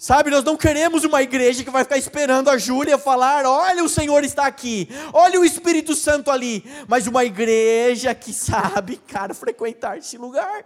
[0.00, 3.88] Sabe, nós não queremos uma igreja que vai ficar esperando a Júlia falar: olha, o
[3.88, 6.64] Senhor está aqui, olha o Espírito Santo ali.
[6.86, 10.64] Mas uma igreja que sabe, cara, frequentar esse lugar.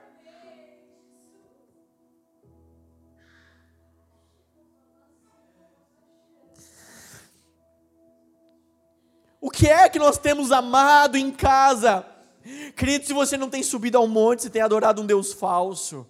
[9.41, 12.05] O que é que nós temos amado em casa?
[12.77, 16.07] Querido, se você não tem subido ao monte, você tem adorado um Deus falso.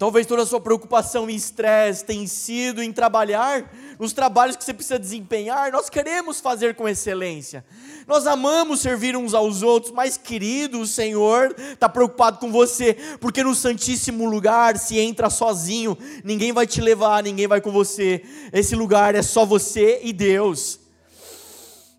[0.00, 4.72] Talvez toda a sua preocupação e estresse tenha sido em trabalhar, nos trabalhos que você
[4.72, 5.70] precisa desempenhar.
[5.70, 7.62] Nós queremos fazer com excelência.
[8.06, 13.44] Nós amamos servir uns aos outros, mas querido, o Senhor está preocupado com você, porque
[13.44, 18.24] no Santíssimo Lugar se entra sozinho, ninguém vai te levar, ninguém vai com você.
[18.54, 20.80] Esse lugar é só você e Deus.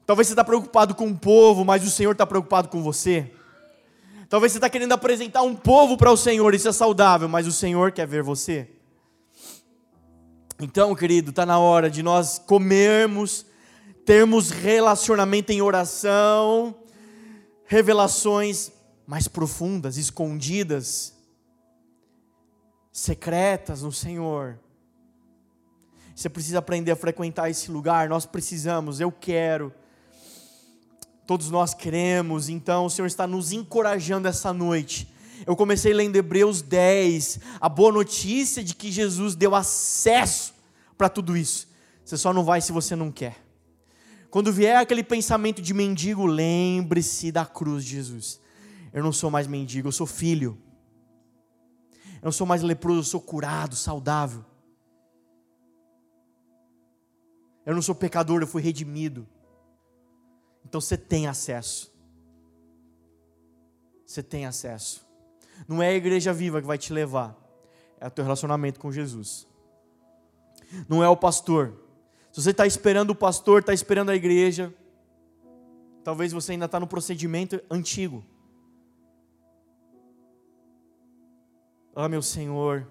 [0.08, 3.32] Talvez você está preocupado com o povo, mas o Senhor está preocupado com você.
[4.32, 7.52] Talvez você está querendo apresentar um povo para o Senhor, isso é saudável, mas o
[7.52, 8.66] Senhor quer ver você.
[10.58, 13.46] Então, querido, está na hora de nós comermos,
[14.06, 16.74] termos relacionamento em oração,
[17.66, 18.72] revelações
[19.06, 21.14] mais profundas, escondidas,
[22.90, 24.58] secretas no Senhor.
[26.16, 29.74] Você precisa aprender a frequentar esse lugar, nós precisamos, eu quero.
[31.32, 35.08] Todos nós queremos, então o Senhor está nos encorajando essa noite.
[35.48, 40.54] Eu comecei lendo Hebreus 10, a boa notícia de que Jesus deu acesso
[40.98, 41.70] para tudo isso.
[42.04, 43.42] Você só não vai se você não quer.
[44.30, 48.42] Quando vier aquele pensamento de mendigo, lembre-se da cruz de Jesus.
[48.92, 50.58] Eu não sou mais mendigo, eu sou filho.
[52.16, 54.44] Eu não sou mais leproso, eu sou curado, saudável.
[57.66, 59.26] Eu não sou pecador, eu fui redimido.
[60.72, 61.92] Então você tem acesso.
[64.06, 65.06] Você tem acesso.
[65.68, 67.38] Não é a igreja viva que vai te levar,
[68.00, 69.46] é o teu relacionamento com Jesus.
[70.88, 71.78] Não é o pastor.
[72.32, 74.74] Se você está esperando o pastor, está esperando a igreja,
[76.06, 78.24] talvez você ainda está no procedimento antigo.
[81.94, 82.88] Ah, meu Senhor,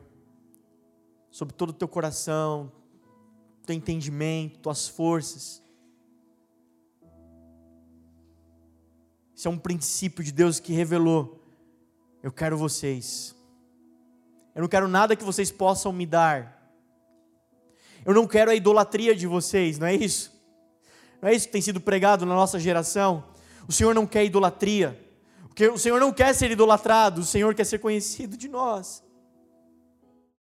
[1.31, 2.71] sobre todo o teu coração,
[3.65, 5.60] teu entendimento, tuas forças.
[9.41, 11.43] Isso é um princípio de Deus que revelou.
[12.23, 13.35] Eu quero vocês.
[14.55, 16.71] Eu não quero nada que vocês possam me dar.
[18.05, 20.31] Eu não quero a idolatria de vocês, não é isso?
[21.23, 23.25] Não é isso que tem sido pregado na nossa geração?
[23.67, 25.03] O Senhor não quer idolatria.
[25.73, 29.03] O Senhor não quer ser idolatrado, o Senhor quer ser conhecido de nós.